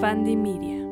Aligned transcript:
Fandy 0.00 0.36
Media. 0.36 0.86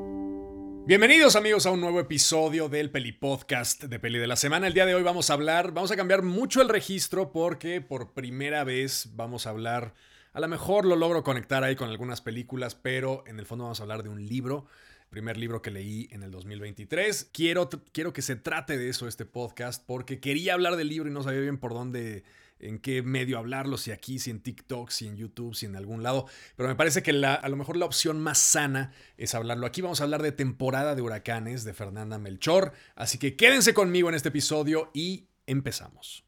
Bienvenidos 0.84 1.36
amigos 1.36 1.64
a 1.64 1.70
un 1.70 1.80
nuevo 1.80 2.00
episodio 2.00 2.68
del 2.68 2.90
Peli 2.90 3.12
Podcast 3.12 3.84
de 3.84 4.00
Peli 4.00 4.18
de 4.18 4.26
la 4.26 4.34
Semana. 4.34 4.66
El 4.66 4.74
día 4.74 4.84
de 4.84 4.96
hoy 4.96 5.04
vamos 5.04 5.30
a 5.30 5.34
hablar, 5.34 5.70
vamos 5.70 5.92
a 5.92 5.96
cambiar 5.96 6.22
mucho 6.22 6.60
el 6.60 6.68
registro 6.68 7.30
porque 7.30 7.80
por 7.80 8.14
primera 8.14 8.64
vez 8.64 9.10
vamos 9.14 9.46
a 9.46 9.50
hablar, 9.50 9.94
a 10.32 10.40
lo 10.40 10.48
mejor 10.48 10.84
lo 10.84 10.96
logro 10.96 11.22
conectar 11.22 11.62
ahí 11.62 11.76
con 11.76 11.88
algunas 11.88 12.20
películas, 12.20 12.74
pero 12.74 13.22
en 13.28 13.38
el 13.38 13.46
fondo 13.46 13.62
vamos 13.64 13.78
a 13.78 13.84
hablar 13.84 14.02
de 14.02 14.08
un 14.08 14.26
libro 14.26 14.66
primer 15.10 15.36
libro 15.36 15.62
que 15.62 15.70
leí 15.70 16.08
en 16.10 16.22
el 16.22 16.30
2023. 16.30 17.30
Quiero, 17.32 17.68
quiero 17.92 18.12
que 18.12 18.22
se 18.22 18.36
trate 18.36 18.76
de 18.76 18.88
eso 18.88 19.08
este 19.08 19.24
podcast 19.24 19.82
porque 19.86 20.20
quería 20.20 20.54
hablar 20.54 20.76
del 20.76 20.88
libro 20.88 21.08
y 21.08 21.12
no 21.12 21.22
sabía 21.22 21.40
bien 21.40 21.58
por 21.58 21.72
dónde, 21.72 22.24
en 22.58 22.78
qué 22.78 23.02
medio 23.02 23.38
hablarlo, 23.38 23.76
si 23.76 23.90
aquí, 23.90 24.18
si 24.18 24.30
en 24.30 24.40
TikTok, 24.40 24.90
si 24.90 25.06
en 25.06 25.16
YouTube, 25.16 25.54
si 25.54 25.66
en 25.66 25.76
algún 25.76 26.02
lado. 26.02 26.26
Pero 26.56 26.68
me 26.68 26.74
parece 26.74 27.02
que 27.02 27.10
a 27.10 27.48
lo 27.48 27.56
mejor 27.56 27.76
la 27.76 27.86
opción 27.86 28.20
más 28.20 28.38
sana 28.38 28.92
es 29.16 29.34
hablarlo 29.34 29.66
aquí. 29.66 29.82
Vamos 29.82 30.00
a 30.00 30.04
hablar 30.04 30.22
de 30.22 30.32
temporada 30.32 30.94
de 30.94 31.02
huracanes 31.02 31.64
de 31.64 31.74
Fernanda 31.74 32.18
Melchor. 32.18 32.72
Así 32.94 33.18
que 33.18 33.36
quédense 33.36 33.74
conmigo 33.74 34.08
en 34.08 34.14
este 34.14 34.28
episodio 34.28 34.90
y 34.94 35.28
empezamos. 35.46 36.24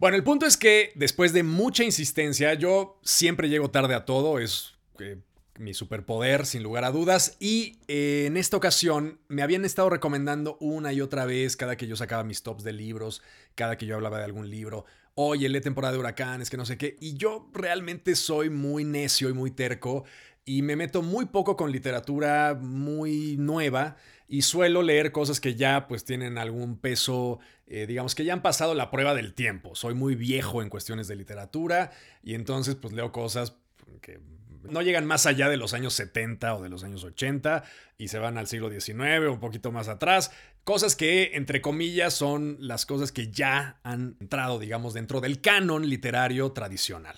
Bueno, 0.00 0.16
el 0.16 0.24
punto 0.24 0.46
es 0.46 0.56
que 0.56 0.92
después 0.94 1.34
de 1.34 1.42
mucha 1.42 1.84
insistencia, 1.84 2.54
yo 2.54 2.98
siempre 3.02 3.50
llego 3.50 3.70
tarde 3.70 3.94
a 3.94 4.06
todo, 4.06 4.38
es 4.38 4.78
eh, 4.98 5.18
mi 5.60 5.74
superpoder, 5.74 6.46
sin 6.46 6.62
lugar 6.62 6.84
a 6.84 6.90
dudas, 6.90 7.36
y 7.38 7.78
eh, 7.86 8.24
en 8.26 8.36
esta 8.36 8.56
ocasión 8.56 9.20
me 9.28 9.42
habían 9.42 9.64
estado 9.64 9.90
recomendando 9.90 10.56
una 10.60 10.92
y 10.92 11.00
otra 11.00 11.26
vez, 11.26 11.56
cada 11.56 11.76
que 11.76 11.86
yo 11.86 11.96
sacaba 11.96 12.24
mis 12.24 12.42
tops 12.42 12.64
de 12.64 12.72
libros, 12.72 13.22
cada 13.54 13.76
que 13.76 13.86
yo 13.86 13.94
hablaba 13.94 14.18
de 14.18 14.24
algún 14.24 14.48
libro, 14.50 14.86
oye, 15.14 15.48
lee 15.48 15.60
temporada 15.60 15.92
de 15.92 15.98
huracanes, 15.98 16.50
que 16.50 16.56
no 16.56 16.64
sé 16.64 16.78
qué, 16.78 16.96
y 17.00 17.14
yo 17.14 17.48
realmente 17.52 18.16
soy 18.16 18.50
muy 18.50 18.84
necio 18.84 19.28
y 19.28 19.34
muy 19.34 19.50
terco, 19.50 20.04
y 20.44 20.62
me 20.62 20.76
meto 20.76 21.02
muy 21.02 21.26
poco 21.26 21.56
con 21.56 21.70
literatura 21.70 22.58
muy 22.58 23.36
nueva, 23.36 23.96
y 24.26 24.42
suelo 24.42 24.82
leer 24.82 25.10
cosas 25.10 25.40
que 25.40 25.56
ya 25.56 25.88
pues 25.88 26.04
tienen 26.04 26.38
algún 26.38 26.78
peso, 26.78 27.40
eh, 27.66 27.86
digamos 27.86 28.14
que 28.14 28.24
ya 28.24 28.32
han 28.32 28.42
pasado 28.42 28.74
la 28.74 28.90
prueba 28.90 29.12
del 29.12 29.34
tiempo. 29.34 29.74
Soy 29.74 29.94
muy 29.94 30.14
viejo 30.14 30.62
en 30.62 30.68
cuestiones 30.68 31.08
de 31.08 31.16
literatura 31.16 31.90
y 32.22 32.34
entonces 32.34 32.76
pues 32.76 32.94
leo 32.94 33.10
cosas 33.10 33.56
que 34.00 34.20
no 34.62 34.82
llegan 34.82 35.06
más 35.06 35.26
allá 35.26 35.48
de 35.48 35.56
los 35.56 35.74
años 35.74 35.94
70 35.94 36.54
o 36.54 36.62
de 36.62 36.68
los 36.68 36.84
años 36.84 37.04
80 37.04 37.64
y 37.98 38.08
se 38.08 38.18
van 38.18 38.38
al 38.38 38.46
siglo 38.46 38.70
XIX 38.70 39.26
o 39.28 39.32
un 39.32 39.40
poquito 39.40 39.72
más 39.72 39.88
atrás. 39.88 40.30
Cosas 40.64 40.96
que, 40.96 41.32
entre 41.34 41.60
comillas, 41.60 42.14
son 42.14 42.56
las 42.60 42.86
cosas 42.86 43.12
que 43.12 43.30
ya 43.30 43.80
han 43.82 44.16
entrado, 44.20 44.58
digamos, 44.58 44.94
dentro 44.94 45.20
del 45.20 45.40
canon 45.40 45.88
literario 45.88 46.52
tradicional. 46.52 47.16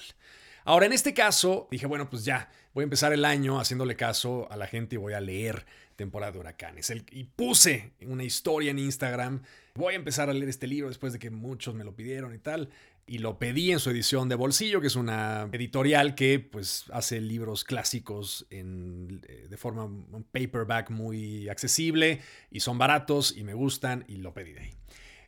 Ahora, 0.64 0.86
en 0.86 0.92
este 0.92 1.12
caso, 1.12 1.66
dije, 1.70 1.86
bueno, 1.86 2.08
pues 2.08 2.24
ya, 2.24 2.48
voy 2.72 2.82
a 2.82 2.84
empezar 2.84 3.12
el 3.12 3.24
año 3.24 3.58
haciéndole 3.58 3.96
caso 3.96 4.50
a 4.50 4.56
la 4.56 4.66
gente 4.66 4.94
y 4.94 4.98
voy 4.98 5.12
a 5.12 5.20
leer 5.20 5.66
temporada 5.96 6.32
de 6.32 6.38
huracanes. 6.38 6.92
y 7.10 7.24
puse 7.24 7.92
una 8.06 8.24
historia 8.24 8.70
en 8.70 8.78
Instagram. 8.78 9.42
Voy 9.74 9.94
a 9.94 9.96
empezar 9.96 10.30
a 10.30 10.32
leer 10.32 10.48
este 10.48 10.66
libro 10.66 10.88
después 10.88 11.12
de 11.12 11.18
que 11.18 11.30
muchos 11.30 11.74
me 11.74 11.84
lo 11.84 11.94
pidieron 11.94 12.34
y 12.34 12.38
tal. 12.38 12.70
Y 13.06 13.18
lo 13.18 13.38
pedí 13.38 13.72
en 13.72 13.80
su 13.80 13.90
edición 13.90 14.28
de 14.28 14.36
bolsillo, 14.36 14.80
que 14.80 14.86
es 14.86 14.96
una 14.96 15.48
editorial 15.52 16.14
que 16.14 16.38
pues 16.38 16.84
hace 16.92 17.20
libros 17.20 17.64
clásicos 17.64 18.46
en, 18.50 19.20
eh, 19.28 19.46
de 19.50 19.56
forma 19.56 19.84
un 19.84 20.24
paperback 20.30 20.90
muy 20.90 21.48
accesible 21.48 22.20
y 22.50 22.60
son 22.60 22.78
baratos 22.78 23.36
y 23.36 23.42
me 23.42 23.54
gustan 23.54 24.04
y 24.08 24.16
lo 24.16 24.32
pedí 24.32 24.52
de 24.52 24.60
ahí. 24.60 24.74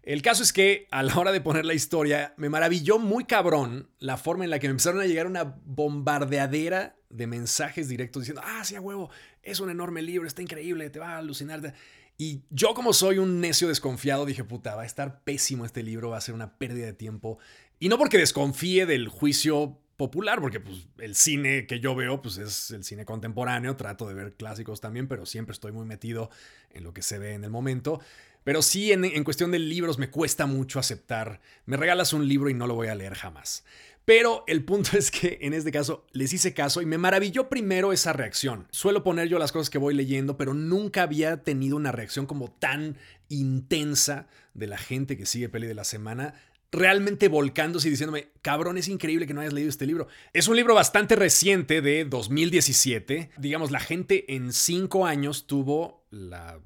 El 0.04 0.20
caso 0.20 0.42
es 0.42 0.52
que 0.52 0.86
a 0.90 1.02
la 1.02 1.16
hora 1.18 1.32
de 1.32 1.40
poner 1.40 1.64
la 1.64 1.72
historia, 1.72 2.34
me 2.36 2.50
maravilló 2.50 2.98
muy 2.98 3.24
cabrón 3.24 3.88
la 3.98 4.18
forma 4.18 4.44
en 4.44 4.50
la 4.50 4.58
que 4.58 4.68
me 4.68 4.72
empezaron 4.72 5.00
a 5.00 5.06
llegar 5.06 5.26
una 5.26 5.56
bombardeadera 5.64 6.96
de 7.08 7.26
mensajes 7.26 7.88
directos 7.88 8.22
diciendo, 8.22 8.42
ah, 8.44 8.62
sí, 8.64 8.74
a 8.74 8.82
huevo, 8.82 9.08
es 9.42 9.60
un 9.60 9.70
enorme 9.70 10.02
libro, 10.02 10.26
está 10.26 10.42
increíble, 10.42 10.90
te 10.90 10.98
va 10.98 11.14
a 11.14 11.18
alucinar. 11.18 11.74
Y 12.18 12.42
yo 12.50 12.74
como 12.74 12.92
soy 12.92 13.16
un 13.16 13.40
necio 13.40 13.66
desconfiado, 13.66 14.26
dije, 14.26 14.44
puta, 14.44 14.74
va 14.74 14.82
a 14.82 14.86
estar 14.86 15.22
pésimo 15.24 15.64
este 15.64 15.82
libro, 15.82 16.10
va 16.10 16.18
a 16.18 16.20
ser 16.20 16.34
una 16.34 16.58
pérdida 16.58 16.84
de 16.84 16.92
tiempo. 16.92 17.38
Y 17.78 17.88
no 17.88 17.98
porque 17.98 18.18
desconfíe 18.18 18.86
del 18.86 19.08
juicio 19.08 19.78
popular, 19.96 20.40
porque 20.40 20.60
pues, 20.60 20.88
el 20.98 21.14
cine 21.14 21.66
que 21.66 21.80
yo 21.80 21.94
veo 21.94 22.20
pues, 22.22 22.38
es 22.38 22.70
el 22.70 22.84
cine 22.84 23.04
contemporáneo, 23.04 23.76
trato 23.76 24.08
de 24.08 24.14
ver 24.14 24.34
clásicos 24.34 24.80
también, 24.80 25.08
pero 25.08 25.26
siempre 25.26 25.52
estoy 25.52 25.72
muy 25.72 25.86
metido 25.86 26.30
en 26.70 26.84
lo 26.84 26.92
que 26.92 27.02
se 27.02 27.18
ve 27.18 27.34
en 27.34 27.44
el 27.44 27.50
momento. 27.50 28.00
Pero 28.44 28.60
sí, 28.60 28.92
en, 28.92 29.24
cuestión 29.24 29.50
de 29.50 29.58
libros 29.58 29.98
me 29.98 30.10
cuesta 30.10 30.44
mucho 30.46 30.78
aceptar. 30.78 31.40
Me 31.64 31.78
regalas 31.78 32.12
un 32.12 32.28
libro 32.28 32.50
y 32.50 32.54
no 32.54 32.66
lo 32.66 32.74
voy 32.74 32.88
a 32.88 32.94
leer 32.94 33.14
jamás. 33.14 33.64
Pero 34.04 34.44
el 34.46 34.64
punto 34.64 34.90
es 34.98 35.10
que 35.10 35.38
en 35.40 35.54
este 35.54 35.72
caso 35.72 36.06
les 36.12 36.32
hice 36.32 36.52
caso 36.52 36.82
y 36.82 36.86
me 36.86 36.98
maravilló 36.98 37.48
primero 37.48 37.92
esa 37.92 38.12
reacción. 38.12 38.68
Suelo 38.70 39.02
poner 39.02 39.28
yo 39.28 39.38
las 39.38 39.50
cosas 39.50 39.70
que 39.70 39.78
voy 39.78 39.94
leyendo, 39.94 40.36
pero 40.36 40.52
nunca 40.52 41.02
había 41.02 41.42
tenido 41.42 41.76
una 41.76 41.90
reacción 41.90 42.26
como 42.26 42.50
tan 42.50 42.98
intensa 43.30 44.26
de 44.52 44.66
la 44.66 44.76
gente 44.76 45.16
que 45.16 45.24
sigue 45.24 45.48
Peli 45.48 45.66
de 45.66 45.74
la 45.74 45.84
Semana 45.84 46.34
realmente 46.74 47.28
volcándose 47.28 47.88
y 47.88 47.90
diciéndome, 47.90 48.28
cabrón, 48.42 48.78
es 48.78 48.88
increíble 48.88 49.26
que 49.26 49.34
no 49.34 49.40
hayas 49.40 49.52
leído 49.52 49.70
este 49.70 49.86
libro. 49.86 50.08
Es 50.32 50.48
un 50.48 50.56
libro 50.56 50.74
bastante 50.74 51.16
reciente 51.16 51.80
de 51.80 52.04
2017. 52.04 53.30
Digamos, 53.38 53.70
la 53.70 53.80
gente 53.80 54.34
en 54.34 54.52
cinco 54.52 55.06
años 55.06 55.46
tuvo 55.46 56.06
la 56.10 56.60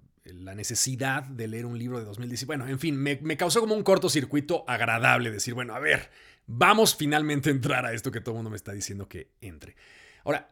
necesidad 0.55 1.23
de 1.25 1.49
leer 1.49 1.67
un 1.67 1.79
libro 1.79 1.99
de 1.99 2.05
2010. 2.05 2.47
Bueno, 2.47 2.67
en 2.67 2.79
fin, 2.79 2.97
me, 2.97 3.37
causó 3.37 3.61
como 3.61 3.75
un 3.75 3.83
cortocircuito 3.83 4.65
agradable 4.67 5.31
decir, 5.31 5.55
bueno, 5.55 5.75
a 5.75 5.79
ver, 5.79 6.11
vamos 6.47 6.97
finalmente 6.97 7.51
a 7.51 7.53
entrar 7.53 7.87
a 7.87 7.93
esto 7.93 8.11
que 8.11 8.21
todo 8.21 8.33
el 8.33 8.37
mundo 8.37 8.51
me 8.51 8.57
está 8.57 8.73
diciendo 8.73 9.09
que 9.09 9.31
entre. 9.41 9.77
Ahora, 10.25 10.51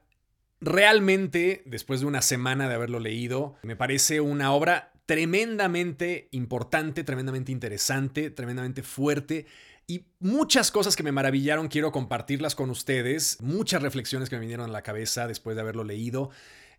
realmente, 0.61 1.62
después 1.67 2.00
de 2.00 2.06
una 2.06 2.23
semana 2.23 2.69
de 2.69 2.75
haberlo 2.75 3.00
leído, 3.00 3.56
me 3.62 3.77
parece 3.77 4.21
una 4.21 4.53
obra 4.53 4.93
tremendamente 5.06 6.28
importante, 6.33 7.05
tremendamente 7.05 7.53
interesante, 7.53 8.31
tremendamente 8.31 8.83
fuerte. 8.83 9.47
Y 9.87 10.06
muchas 10.19 10.72
cosas 10.72 10.97
que 10.97 11.05
me 11.05 11.12
maravillaron 11.12 11.69
quiero 11.69 11.93
compartirlas 11.93 12.56
con 12.56 12.71
ustedes, 12.71 13.39
muchas 13.41 13.83
reflexiones 13.83 14.28
que 14.28 14.37
me 14.37 14.41
vinieron 14.41 14.69
a 14.69 14.72
la 14.72 14.83
cabeza 14.83 15.28
después 15.28 15.55
de 15.55 15.62
haberlo 15.62 15.84
leído. 15.84 16.31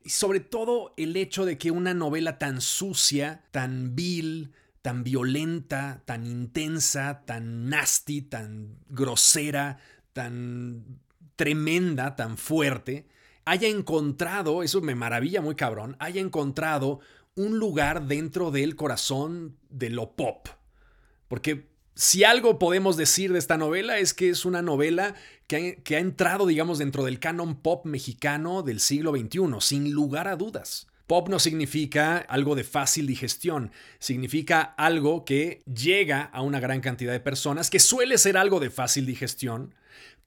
Y 0.04 0.10
sobre 0.10 0.42
todo 0.42 0.94
el 0.98 1.16
hecho 1.16 1.46
de 1.46 1.58
que 1.58 1.72
una 1.72 1.94
novela 1.94 2.38
tan 2.38 2.60
sucia, 2.60 3.46
tan 3.52 3.96
vil, 3.96 4.52
tan 4.82 5.04
violenta, 5.04 6.04
tan 6.06 6.26
intensa, 6.26 7.24
tan 7.26 7.70
nasty, 7.70 8.22
tan 8.22 8.78
grosera, 8.90 9.80
tan 10.12 11.00
tremenda, 11.38 12.18
tan 12.18 12.38
fuerte, 12.38 13.08
haya 13.46 13.70
encontrado, 13.70 14.64
eso 14.64 14.82
me 14.82 14.96
maravilla 14.96 15.42
muy 15.42 15.56
cabrón, 15.56 15.96
haya 16.00 16.20
encontrado 16.20 17.00
un 17.38 17.60
lugar 17.60 18.08
dentro 18.08 18.52
del 18.52 18.76
corazón 18.76 19.56
de 19.70 19.90
lo 19.90 20.16
pop. 20.16 20.50
Porque 21.30 21.70
si 21.96 22.24
algo 22.24 22.60
podemos 22.60 22.98
decir 22.98 23.32
de 23.32 23.40
esta 23.40 23.58
novela 23.58 24.00
es 24.00 24.14
que 24.14 24.30
es 24.30 24.44
una 24.44 24.62
novela 24.62 25.16
que 25.48 25.78
ha, 25.90 26.00
entrado, 26.00 26.46
digamos, 26.46 26.80
dentro 26.80 27.06
del 27.06 27.20
canon 27.20 27.62
pop 27.62 27.86
mexicano 27.86 28.64
del 28.64 28.80
siglo 28.80 29.12
XXI, 29.16 29.62
sin 29.62 29.92
lugar 29.92 30.28
a 30.28 30.36
dudas. 30.36 30.88
Pop 31.06 31.30
no 31.30 31.40
significa 31.40 32.18
algo 32.18 32.56
de 32.56 32.66
fácil 32.66 33.08
digestión, 33.08 33.72
significa 34.00 34.62
algo 34.62 35.24
que 35.24 35.64
llega 35.66 36.24
a 36.24 36.42
una 36.42 36.60
gran 36.60 36.82
cantidad 36.82 37.14
de 37.14 37.22
personas, 37.22 37.70
que 37.70 37.80
suele 37.80 38.18
ser 38.18 38.36
algo 38.36 38.60
de 38.60 38.70
fácil 38.70 39.06
digestión, 39.06 39.74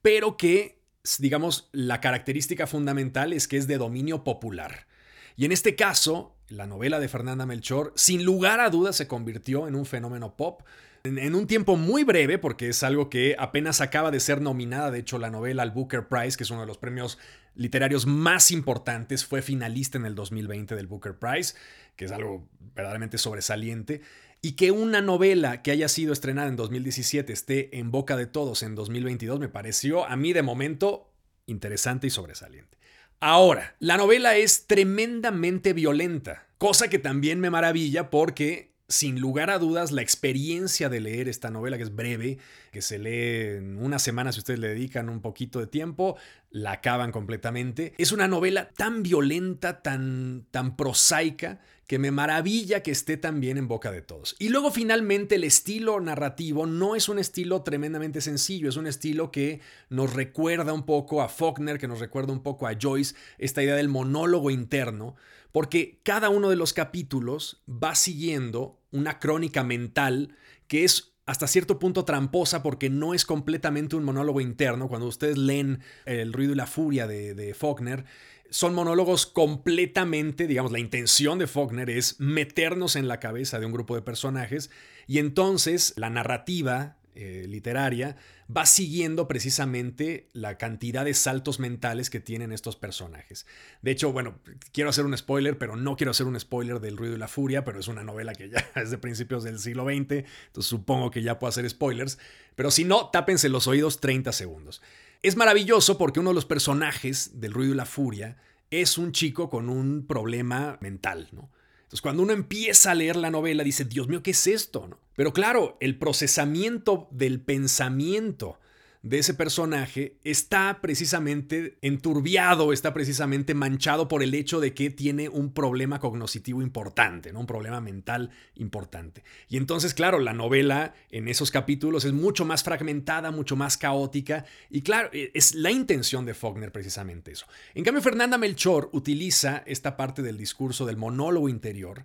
pero 0.01 0.37
que, 0.37 0.79
digamos, 1.19 1.69
la 1.71 2.01
característica 2.01 2.65
fundamental 2.67 3.31
es 3.31 3.47
que 3.47 3.57
es 3.57 3.67
de 3.67 3.77
dominio 3.77 4.23
popular. 4.23 4.87
Y 5.35 5.45
en 5.45 5.51
este 5.51 5.75
caso, 5.75 6.35
la 6.51 6.67
novela 6.67 6.99
de 6.99 7.07
Fernanda 7.07 7.45
Melchor, 7.45 7.93
sin 7.95 8.23
lugar 8.23 8.59
a 8.59 8.69
dudas, 8.69 8.95
se 8.95 9.07
convirtió 9.07 9.67
en 9.67 9.75
un 9.75 9.85
fenómeno 9.85 10.35
pop 10.35 10.61
en, 11.03 11.33
un 11.33 11.47
tiempo 11.47 11.77
muy 11.77 12.03
breve, 12.03 12.37
porque 12.37 12.69
es 12.69 12.83
algo 12.83 13.09
que 13.09 13.35
apenas 13.39 13.81
acaba 13.81 14.11
de 14.11 14.19
ser 14.19 14.39
nominada, 14.39 14.91
de 14.91 14.99
hecho, 14.99 15.17
la 15.17 15.31
novela 15.31 15.63
al 15.63 15.71
Booker 15.71 16.07
Prize, 16.07 16.37
que 16.37 16.43
es 16.43 16.51
uno 16.51 16.61
de 16.61 16.67
los 16.67 16.77
premios 16.77 17.17
literarios 17.55 18.05
más 18.05 18.51
importantes, 18.51 19.25
fue 19.25 19.41
finalista 19.41 19.97
en 19.97 20.05
el 20.05 20.13
2020 20.13 20.75
del 20.75 20.87
Booker 20.87 21.17
Prize, 21.17 21.55
que 21.95 22.05
es 22.05 22.11
algo 22.11 22.47
verdaderamente 22.75 23.17
sobresaliente. 23.17 24.01
Y 24.43 24.53
que 24.53 24.71
una 24.71 25.01
novela 25.01 25.61
que 25.61 25.71
haya 25.71 25.87
sido 25.87 26.13
estrenada 26.13 26.47
en 26.47 26.55
2017 26.55 27.33
esté 27.33 27.77
en 27.77 27.91
boca 27.91 28.15
de 28.15 28.25
todos 28.25 28.63
en 28.63 28.73
2022 28.73 29.39
me 29.39 29.49
pareció 29.49 30.05
a 30.05 30.15
mí 30.15 30.33
de 30.33 30.41
momento 30.41 31.11
interesante 31.45 32.07
y 32.07 32.09
sobresaliente. 32.09 32.77
Ahora, 33.23 33.75
la 33.77 33.97
novela 33.97 34.35
es 34.35 34.65
tremendamente 34.65 35.73
violenta, 35.73 36.47
cosa 36.57 36.89
que 36.89 36.97
también 36.97 37.39
me 37.39 37.51
maravilla 37.51 38.09
porque 38.09 38.71
sin 38.87 39.19
lugar 39.19 39.49
a 39.49 39.59
dudas, 39.59 39.91
la 39.91 40.01
experiencia 40.01 40.89
de 40.89 40.99
leer 40.99 41.29
esta 41.29 41.49
novela, 41.49 41.77
que 41.77 41.83
es 41.83 41.95
breve, 41.95 42.39
que 42.71 42.81
se 42.81 42.99
lee 42.99 43.57
en 43.57 43.77
una 43.77 43.99
semana 43.99 44.31
si 44.31 44.39
ustedes 44.39 44.59
le 44.59 44.69
dedican 44.69 45.07
un 45.07 45.21
poquito 45.21 45.59
de 45.59 45.67
tiempo, 45.67 46.17
la 46.49 46.73
acaban 46.73 47.11
completamente. 47.11 47.93
Es 47.97 48.11
una 48.11 48.27
novela 48.27 48.69
tan 48.69 49.03
violenta, 49.03 49.81
tan, 49.81 50.45
tan 50.51 50.75
prosaica, 50.75 51.61
que 51.91 51.99
me 51.99 52.09
maravilla 52.09 52.83
que 52.83 52.91
esté 52.91 53.17
también 53.17 53.57
en 53.57 53.67
boca 53.67 53.91
de 53.91 54.01
todos. 54.01 54.37
Y 54.39 54.47
luego 54.47 54.71
finalmente 54.71 55.35
el 55.35 55.43
estilo 55.43 55.99
narrativo 55.99 56.65
no 56.65 56.95
es 56.95 57.09
un 57.09 57.19
estilo 57.19 57.63
tremendamente 57.63 58.21
sencillo, 58.21 58.69
es 58.69 58.77
un 58.77 58.87
estilo 58.87 59.29
que 59.29 59.59
nos 59.89 60.13
recuerda 60.13 60.71
un 60.71 60.85
poco 60.85 61.21
a 61.21 61.27
Faulkner, 61.27 61.79
que 61.79 61.89
nos 61.89 61.99
recuerda 61.99 62.31
un 62.31 62.43
poco 62.43 62.65
a 62.65 62.77
Joyce, 62.81 63.13
esta 63.39 63.61
idea 63.61 63.75
del 63.75 63.89
monólogo 63.89 64.51
interno, 64.51 65.17
porque 65.51 65.99
cada 66.03 66.29
uno 66.29 66.49
de 66.49 66.55
los 66.55 66.71
capítulos 66.71 67.61
va 67.67 67.93
siguiendo 67.93 68.79
una 68.91 69.19
crónica 69.19 69.65
mental 69.65 70.37
que 70.69 70.85
es 70.85 71.11
hasta 71.25 71.45
cierto 71.45 71.77
punto 71.77 72.05
tramposa 72.05 72.63
porque 72.63 72.89
no 72.89 73.13
es 73.13 73.25
completamente 73.25 73.97
un 73.97 74.05
monólogo 74.05 74.39
interno. 74.39 74.87
Cuando 74.87 75.07
ustedes 75.07 75.37
leen 75.37 75.81
El 76.05 76.31
ruido 76.31 76.53
y 76.53 76.55
la 76.55 76.67
furia 76.67 77.05
de, 77.05 77.35
de 77.35 77.53
Faulkner, 77.53 78.05
son 78.51 78.75
monólogos 78.75 79.25
completamente, 79.25 80.45
digamos, 80.45 80.73
la 80.73 80.79
intención 80.79 81.39
de 81.39 81.47
Faulkner 81.47 81.89
es 81.89 82.19
meternos 82.19 82.97
en 82.97 83.07
la 83.07 83.19
cabeza 83.19 83.59
de 83.59 83.65
un 83.65 83.71
grupo 83.71 83.95
de 83.95 84.01
personajes 84.01 84.69
y 85.07 85.19
entonces 85.19 85.93
la 85.95 86.09
narrativa 86.09 86.97
eh, 87.15 87.45
literaria 87.47 88.17
va 88.55 88.65
siguiendo 88.65 89.27
precisamente 89.27 90.29
la 90.33 90.57
cantidad 90.57 91.05
de 91.05 91.13
saltos 91.13 91.59
mentales 91.59 92.09
que 92.09 92.19
tienen 92.19 92.51
estos 92.51 92.75
personajes. 92.75 93.45
De 93.81 93.91
hecho, 93.91 94.11
bueno, 94.11 94.39
quiero 94.73 94.89
hacer 94.89 95.05
un 95.05 95.17
spoiler, 95.17 95.57
pero 95.57 95.77
no 95.77 95.95
quiero 95.95 96.11
hacer 96.11 96.25
un 96.25 96.37
spoiler 96.37 96.81
del 96.81 96.97
ruido 96.97 97.15
y 97.15 97.19
la 97.19 97.29
furia, 97.29 97.63
pero 97.63 97.79
es 97.79 97.87
una 97.87 98.03
novela 98.03 98.33
que 98.33 98.49
ya 98.49 98.69
es 98.75 98.91
de 98.91 98.97
principios 98.97 99.43
del 99.43 99.59
siglo 99.59 99.85
XX, 99.85 99.95
entonces 99.97 100.65
supongo 100.65 101.09
que 101.09 101.21
ya 101.21 101.39
puedo 101.39 101.49
hacer 101.49 101.69
spoilers, 101.69 102.19
pero 102.55 102.69
si 102.69 102.83
no, 102.83 103.09
tápense 103.09 103.47
los 103.47 103.67
oídos 103.67 104.01
30 104.01 104.33
segundos. 104.33 104.81
Es 105.23 105.35
maravilloso 105.35 105.97
porque 105.97 106.19
uno 106.19 106.31
de 106.31 106.35
los 106.35 106.45
personajes 106.45 107.39
del 107.39 107.53
ruido 107.53 107.73
y 107.73 107.77
la 107.77 107.85
furia 107.85 108.37
es 108.71 108.97
un 108.97 109.11
chico 109.11 109.49
con 109.49 109.69
un 109.69 110.05
problema 110.07 110.77
mental, 110.81 111.29
¿no? 111.31 111.49
Entonces, 111.91 112.01
cuando 112.01 112.23
uno 112.23 112.31
empieza 112.31 112.91
a 112.91 112.95
leer 112.95 113.17
la 113.17 113.29
novela, 113.29 113.65
dice, 113.65 113.83
Dios 113.83 114.07
mío, 114.07 114.23
¿qué 114.23 114.31
es 114.31 114.47
esto? 114.47 114.87
¿no? 114.87 114.97
Pero 115.13 115.33
claro, 115.33 115.75
el 115.81 115.97
procesamiento 115.97 117.09
del 117.11 117.41
pensamiento 117.41 118.57
de 119.03 119.17
ese 119.17 119.33
personaje 119.33 120.17
está 120.23 120.79
precisamente 120.79 121.77
enturbiado, 121.81 122.71
está 122.71 122.93
precisamente 122.93 123.55
manchado 123.55 124.07
por 124.07 124.21
el 124.21 124.35
hecho 124.35 124.59
de 124.59 124.75
que 124.75 124.91
tiene 124.91 125.27
un 125.27 125.53
problema 125.53 125.99
cognitivo 125.99 126.61
importante, 126.61 127.33
¿no? 127.33 127.39
un 127.39 127.47
problema 127.47 127.81
mental 127.81 128.29
importante. 128.55 129.23
Y 129.49 129.57
entonces, 129.57 129.95
claro, 129.95 130.19
la 130.19 130.33
novela 130.33 130.93
en 131.09 131.27
esos 131.27 131.49
capítulos 131.49 132.05
es 132.05 132.13
mucho 132.13 132.45
más 132.45 132.63
fragmentada, 132.63 133.31
mucho 133.31 133.55
más 133.55 133.75
caótica, 133.77 134.45
y 134.69 134.81
claro, 134.81 135.09
e, 135.13 135.31
es 135.33 135.55
la 135.55 135.71
intención 135.71 136.25
de 136.25 136.35
Faulkner 136.35 136.71
precisamente 136.71 137.31
eso. 137.31 137.47
En 137.73 137.83
cambio, 137.83 138.03
Fernanda 138.03 138.37
Melchor 138.37 138.89
utiliza 138.93 139.63
esta 139.65 139.97
parte 139.97 140.21
del 140.21 140.37
discurso 140.37 140.85
del 140.85 140.97
monólogo 140.97 141.49
interior 141.49 142.03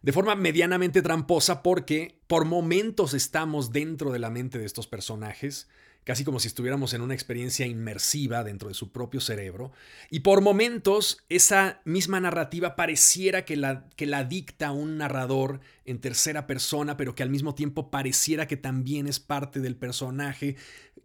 de 0.00 0.12
forma 0.12 0.36
medianamente 0.36 1.02
tramposa 1.02 1.62
porque 1.62 2.20
por 2.26 2.44
momentos 2.44 3.14
estamos 3.14 3.72
dentro 3.72 4.12
de 4.12 4.20
la 4.20 4.30
mente 4.30 4.58
de 4.58 4.64
estos 4.64 4.86
personajes, 4.86 5.68
casi 6.08 6.24
como 6.24 6.40
si 6.40 6.48
estuviéramos 6.48 6.94
en 6.94 7.02
una 7.02 7.12
experiencia 7.12 7.66
inmersiva 7.66 8.42
dentro 8.42 8.68
de 8.68 8.74
su 8.74 8.92
propio 8.92 9.20
cerebro, 9.20 9.72
y 10.08 10.20
por 10.20 10.40
momentos 10.40 11.22
esa 11.28 11.82
misma 11.84 12.18
narrativa 12.18 12.76
pareciera 12.76 13.44
que 13.44 13.58
la, 13.58 13.84
que 13.94 14.06
la 14.06 14.24
dicta 14.24 14.72
un 14.72 14.96
narrador 14.96 15.60
en 15.84 16.00
tercera 16.00 16.46
persona, 16.46 16.96
pero 16.96 17.14
que 17.14 17.22
al 17.22 17.28
mismo 17.28 17.54
tiempo 17.54 17.90
pareciera 17.90 18.46
que 18.46 18.56
también 18.56 19.06
es 19.06 19.20
parte 19.20 19.60
del 19.60 19.76
personaje, 19.76 20.56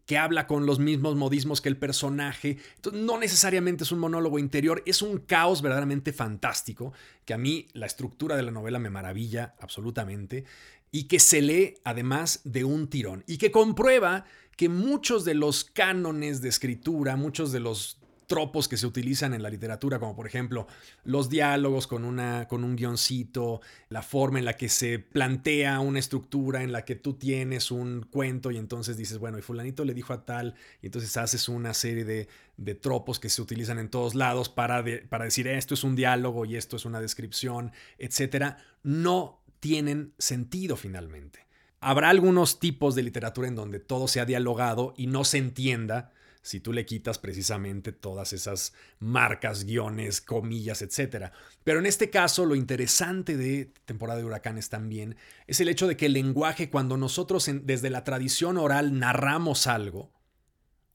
que 0.05 0.17
habla 0.17 0.47
con 0.47 0.65
los 0.65 0.79
mismos 0.79 1.17
modismos 1.17 1.59
que 1.59 1.67
el 1.67 1.75
personaje. 1.75 2.57
Entonces, 2.77 3.01
no 3.01 3.19
necesariamente 3.19 3.83
es 3.83 3.91
un 3.91 3.99
monólogo 3.99 4.39
interior, 4.39 4.83
es 4.85 5.01
un 5.01 5.17
caos 5.17 5.61
verdaderamente 5.61 6.13
fantástico, 6.13 6.93
que 7.25 7.33
a 7.33 7.37
mí 7.37 7.67
la 7.73 7.87
estructura 7.87 8.37
de 8.37 8.43
la 8.43 8.51
novela 8.51 8.79
me 8.79 8.89
maravilla 8.89 9.53
absolutamente, 9.59 10.45
y 10.91 11.05
que 11.05 11.19
se 11.19 11.41
lee 11.41 11.73
además 11.83 12.39
de 12.45 12.63
un 12.63 12.87
tirón, 12.87 13.25
y 13.27 13.37
que 13.37 13.51
comprueba 13.51 14.25
que 14.55 14.69
muchos 14.69 15.25
de 15.25 15.33
los 15.33 15.63
cánones 15.63 16.41
de 16.41 16.49
escritura, 16.49 17.15
muchos 17.15 17.51
de 17.51 17.59
los 17.59 17.99
tropos 18.27 18.67
que 18.67 18.77
se 18.77 18.87
utilizan 18.87 19.33
en 19.33 19.43
la 19.43 19.49
literatura, 19.49 19.99
como 19.99 20.15
por 20.15 20.25
ejemplo 20.25 20.67
los 21.03 21.29
diálogos 21.29 21.87
con, 21.87 22.05
una, 22.05 22.47
con 22.47 22.63
un 22.63 22.75
guioncito, 22.75 23.61
la 23.89 24.01
forma 24.01 24.39
en 24.39 24.45
la 24.45 24.53
que 24.53 24.69
se 24.69 24.99
plantea 24.99 25.79
una 25.79 25.99
estructura, 25.99 26.63
en 26.63 26.71
la 26.71 26.85
que 26.85 26.95
tú 26.95 27.13
tienes 27.13 27.71
un 27.71 28.07
cuento 28.09 28.51
y 28.51 28.57
entonces 28.57 28.97
dices, 28.97 29.17
bueno, 29.17 29.37
y 29.37 29.41
fulanito 29.41 29.85
le 29.85 29.93
dijo 29.93 30.13
a 30.13 30.25
tal, 30.25 30.55
y 30.81 30.87
entonces 30.87 31.15
haces 31.17 31.49
una 31.49 31.73
serie 31.73 32.05
de, 32.05 32.27
de 32.57 32.75
tropos 32.75 33.19
que 33.19 33.29
se 33.29 33.41
utilizan 33.41 33.77
en 33.79 33.89
todos 33.89 34.15
lados 34.15 34.49
para, 34.49 34.83
para 35.09 35.25
decir 35.25 35.47
esto 35.47 35.73
es 35.73 35.83
un 35.83 35.95
diálogo 35.95 36.45
y 36.45 36.55
esto 36.55 36.75
es 36.77 36.85
una 36.85 37.01
descripción, 37.01 37.71
etcétera, 37.97 38.57
no 38.83 39.41
tienen 39.59 40.13
sentido 40.17 40.75
finalmente. 40.75 41.45
Habrá 41.83 42.09
algunos 42.09 42.59
tipos 42.59 42.95
de 42.95 43.03
literatura 43.03 43.47
en 43.47 43.55
donde 43.55 43.79
todo 43.79 44.07
sea 44.07 44.25
dialogado 44.25 44.93
y 44.95 45.07
no 45.07 45.25
se 45.25 45.37
entienda 45.37 46.11
si 46.41 46.59
tú 46.59 46.73
le 46.73 46.85
quitas 46.85 47.19
precisamente 47.19 47.91
todas 47.91 48.33
esas 48.33 48.73
marcas, 48.99 49.63
guiones, 49.63 50.21
comillas, 50.21 50.81
etc. 50.81 51.31
Pero 51.63 51.79
en 51.79 51.85
este 51.85 52.09
caso, 52.09 52.45
lo 52.45 52.55
interesante 52.55 53.37
de 53.37 53.71
temporada 53.85 54.19
de 54.19 54.25
huracanes 54.25 54.69
también 54.69 55.15
es 55.47 55.61
el 55.61 55.69
hecho 55.69 55.87
de 55.87 55.97
que 55.97 56.07
el 56.07 56.13
lenguaje, 56.13 56.69
cuando 56.69 56.97
nosotros 56.97 57.49
desde 57.63 57.89
la 57.89 58.03
tradición 58.03 58.57
oral 58.57 58.99
narramos 58.99 59.67
algo, 59.67 60.11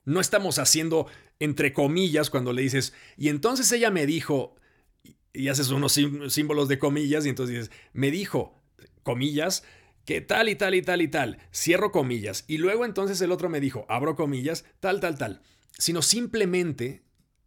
no 0.04 0.20
estamos 0.20 0.58
haciendo 0.58 1.06
entre 1.38 1.72
comillas 1.72 2.30
cuando 2.30 2.52
le 2.52 2.62
dices, 2.62 2.92
y 3.16 3.28
entonces 3.28 3.70
ella 3.72 3.90
me 3.90 4.06
dijo, 4.06 4.54
y 5.32 5.48
haces 5.48 5.70
unos 5.70 5.98
símbolos 6.28 6.68
de 6.68 6.78
comillas, 6.78 7.24
y 7.24 7.28
entonces 7.30 7.56
dices, 7.56 7.76
me 7.92 8.10
dijo, 8.10 8.60
comillas, 9.02 9.64
que 10.08 10.22
tal 10.22 10.48
y 10.48 10.54
tal 10.54 10.74
y 10.74 10.80
tal 10.80 11.02
y 11.02 11.08
tal, 11.08 11.36
cierro 11.54 11.92
comillas, 11.92 12.46
y 12.48 12.56
luego 12.56 12.86
entonces 12.86 13.20
el 13.20 13.30
otro 13.30 13.50
me 13.50 13.60
dijo, 13.60 13.84
abro 13.90 14.16
comillas, 14.16 14.64
tal, 14.80 15.00
tal, 15.00 15.18
tal, 15.18 15.42
sino 15.76 16.00
simplemente 16.00 17.02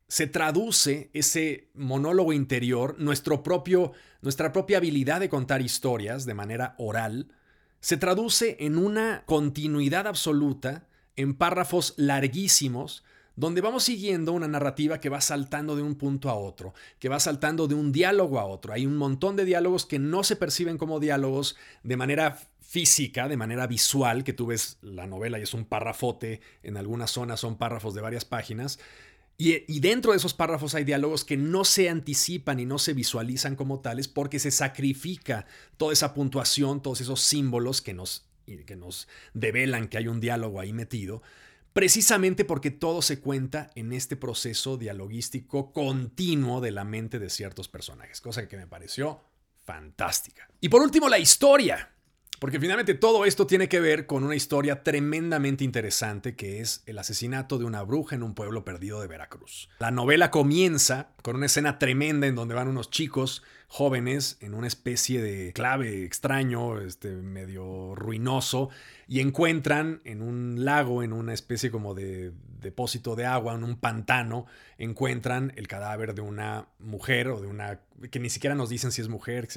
se 0.07 0.27
traduce 0.27 1.09
ese 1.15 1.71
monólogo 1.73 2.33
interior, 2.33 2.97
nuestro 2.99 3.41
propio, 3.41 3.93
nuestra 4.21 4.51
propia 4.51 4.77
habilidad 4.77 5.21
de 5.21 5.27
contar 5.27 5.63
historias 5.63 6.27
de 6.27 6.35
manera 6.35 6.75
oral, 6.77 7.33
se 7.79 7.97
traduce 7.97 8.57
en 8.59 8.77
una 8.77 9.23
continuidad 9.25 10.05
absoluta, 10.05 10.87
en 11.15 11.33
párrafos 11.33 11.95
larguísimos, 11.97 13.03
donde 13.41 13.61
vamos 13.61 13.85
siguiendo 13.85 14.33
una 14.33 14.47
narrativa 14.47 14.99
que 14.99 15.09
va 15.09 15.19
saltando 15.19 15.75
de 15.75 15.81
un 15.81 15.95
punto 15.95 16.29
a 16.29 16.35
otro, 16.35 16.75
que 16.99 17.09
va 17.09 17.19
saltando 17.19 17.67
de 17.67 17.73
un 17.73 17.91
diálogo 17.91 18.39
a 18.39 18.45
otro. 18.45 18.71
Hay 18.71 18.85
un 18.85 18.95
montón 18.95 19.35
de 19.35 19.45
diálogos 19.45 19.87
que 19.87 19.97
no 19.97 20.23
se 20.23 20.35
perciben 20.35 20.77
como 20.77 20.99
diálogos 20.99 21.55
de 21.81 21.97
manera 21.97 22.37
física, 22.61 23.27
de 23.27 23.37
manera 23.37 23.65
visual, 23.65 24.23
que 24.23 24.33
tú 24.33 24.45
ves 24.45 24.77
la 24.83 25.07
novela 25.07 25.39
y 25.39 25.41
es 25.41 25.55
un 25.55 25.65
párrafote, 25.65 26.39
en 26.61 26.77
algunas 26.77 27.09
zonas 27.09 27.39
son 27.39 27.57
párrafos 27.57 27.95
de 27.95 28.01
varias 28.01 28.25
páginas. 28.25 28.77
Y, 29.39 29.63
y, 29.67 29.79
dentro 29.79 30.11
de 30.11 30.19
esos 30.19 30.35
párrafos 30.35 30.75
hay 30.75 30.83
diálogos 30.83 31.25
que 31.25 31.35
no 31.35 31.65
se 31.65 31.89
anticipan 31.89 32.59
y 32.59 32.67
no 32.67 32.77
se 32.77 32.93
visualizan 32.93 33.55
como 33.55 33.79
tales 33.79 34.07
porque 34.07 34.37
se 34.37 34.51
sacrifica 34.51 35.47
toda 35.77 35.93
esa 35.93 36.13
puntuación, 36.13 36.83
todos 36.83 37.01
esos 37.01 37.21
símbolos 37.21 37.81
que 37.81 37.95
nos, 37.95 38.23
que 38.45 38.75
nos 38.75 39.07
develan 39.33 39.87
que 39.87 39.97
hay 39.97 40.07
un 40.07 40.19
diálogo 40.19 40.59
ahí 40.59 40.73
metido 40.73 41.23
precisamente 41.73 42.45
porque 42.45 42.71
todo 42.71 43.01
se 43.01 43.19
cuenta 43.19 43.71
en 43.75 43.93
este 43.93 44.15
proceso 44.15 44.77
dialogístico 44.77 45.71
continuo 45.73 46.61
de 46.61 46.71
la 46.71 46.83
mente 46.83 47.19
de 47.19 47.29
ciertos 47.29 47.67
personajes, 47.67 48.21
cosa 48.21 48.47
que 48.47 48.57
me 48.57 48.67
pareció 48.67 49.21
fantástica. 49.63 50.49
Y 50.59 50.69
por 50.69 50.81
último, 50.81 51.07
la 51.09 51.19
historia. 51.19 51.89
Porque 52.39 52.59
finalmente 52.59 52.95
todo 52.95 53.25
esto 53.25 53.45
tiene 53.45 53.69
que 53.69 53.79
ver 53.79 54.07
con 54.07 54.23
una 54.23 54.35
historia 54.35 54.81
tremendamente 54.81 55.63
interesante 55.63 56.35
que 56.35 56.59
es 56.59 56.81
el 56.87 56.97
asesinato 56.97 57.59
de 57.59 57.65
una 57.65 57.83
bruja 57.83 58.15
en 58.15 58.23
un 58.23 58.33
pueblo 58.33 58.65
perdido 58.65 58.99
de 58.99 59.05
Veracruz. 59.05 59.69
La 59.77 59.91
novela 59.91 60.31
comienza 60.31 61.11
con 61.21 61.35
una 61.35 61.45
escena 61.45 61.77
tremenda 61.77 62.25
en 62.25 62.33
donde 62.33 62.55
van 62.55 62.67
unos 62.67 62.89
chicos 62.89 63.43
jóvenes 63.73 64.35
en 64.41 64.53
una 64.53 64.67
especie 64.67 65.21
de 65.21 65.53
clave 65.53 66.03
extraño, 66.03 66.81
este, 66.81 67.07
medio 67.09 67.95
ruinoso, 67.95 68.69
y 69.07 69.21
encuentran 69.21 70.01
en 70.03 70.21
un 70.21 70.65
lago, 70.65 71.03
en 71.03 71.13
una 71.13 71.33
especie 71.33 71.71
como 71.71 71.93
de 71.93 72.33
depósito 72.59 73.15
de 73.15 73.25
agua, 73.25 73.55
en 73.55 73.63
un 73.63 73.77
pantano, 73.77 74.45
encuentran 74.77 75.53
el 75.55 75.69
cadáver 75.69 76.13
de 76.13 76.21
una 76.21 76.67
mujer 76.79 77.29
o 77.29 77.39
de 77.39 77.47
una... 77.47 77.79
que 78.11 78.19
ni 78.19 78.29
siquiera 78.29 78.55
nos 78.55 78.67
dicen 78.67 78.91
si 78.91 78.99
es 78.99 79.07
mujer, 79.07 79.47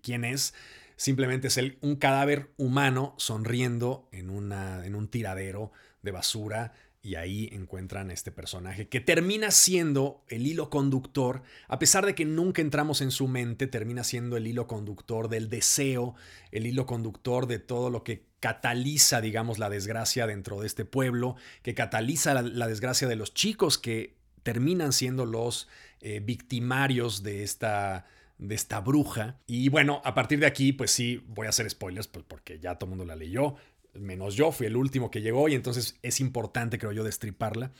quién 0.00 0.24
es 0.24 0.54
Simplemente 0.96 1.48
es 1.48 1.58
el, 1.58 1.76
un 1.82 1.96
cadáver 1.96 2.50
humano 2.56 3.14
sonriendo 3.18 4.08
en, 4.12 4.30
una, 4.30 4.86
en 4.86 4.94
un 4.94 5.08
tiradero 5.08 5.70
de 6.00 6.12
basura 6.12 6.72
y 7.04 7.16
ahí 7.16 7.50
encuentran 7.52 8.10
este 8.10 8.32
personaje 8.32 8.88
que 8.88 8.98
termina 8.98 9.50
siendo 9.50 10.24
el 10.28 10.46
hilo 10.46 10.70
conductor, 10.70 11.42
a 11.68 11.78
pesar 11.78 12.06
de 12.06 12.14
que 12.14 12.24
nunca 12.24 12.62
entramos 12.62 13.02
en 13.02 13.10
su 13.10 13.28
mente, 13.28 13.66
termina 13.66 14.02
siendo 14.04 14.38
el 14.38 14.46
hilo 14.46 14.66
conductor 14.66 15.28
del 15.28 15.50
deseo, 15.50 16.14
el 16.50 16.66
hilo 16.66 16.86
conductor 16.86 17.46
de 17.46 17.58
todo 17.58 17.90
lo 17.90 18.04
que 18.04 18.24
cataliza, 18.40 19.20
digamos, 19.20 19.58
la 19.58 19.68
desgracia 19.68 20.26
dentro 20.26 20.60
de 20.60 20.66
este 20.66 20.86
pueblo, 20.86 21.36
que 21.62 21.74
cataliza 21.74 22.42
la, 22.42 22.66
desgracia 22.66 23.06
de 23.06 23.16
los 23.16 23.34
chicos 23.34 23.76
que 23.76 24.16
terminan 24.42 24.94
siendo 24.94 25.26
los 25.26 25.68
eh, 26.00 26.20
victimarios 26.20 27.22
de 27.22 27.42
esta 27.42 28.06
de 28.38 28.54
esta 28.54 28.80
bruja. 28.80 29.38
Y 29.46 29.68
bueno, 29.68 30.02
a 30.04 30.14
partir 30.14 30.40
de 30.40 30.46
aquí, 30.46 30.72
pues 30.72 30.90
sí, 30.90 31.24
voy 31.28 31.46
a 31.46 31.50
hacer 31.50 31.68
spoilers, 31.70 32.08
pues 32.08 32.24
porque 32.26 32.58
ya 32.58 32.76
todo 32.76 32.86
el 32.86 32.96
mundo 32.96 33.04
la 33.04 33.16
leyó, 33.16 33.56
menos 33.98 34.34
yo, 34.34 34.52
fui 34.52 34.66
el 34.66 34.76
último 34.76 35.10
que 35.10 35.20
llegó 35.20 35.48
y 35.48 35.54
entonces 35.54 35.98
es 36.02 36.20
importante, 36.20 36.78
creo 36.78 36.92
yo, 36.92 37.04
destriparla. 37.04 37.72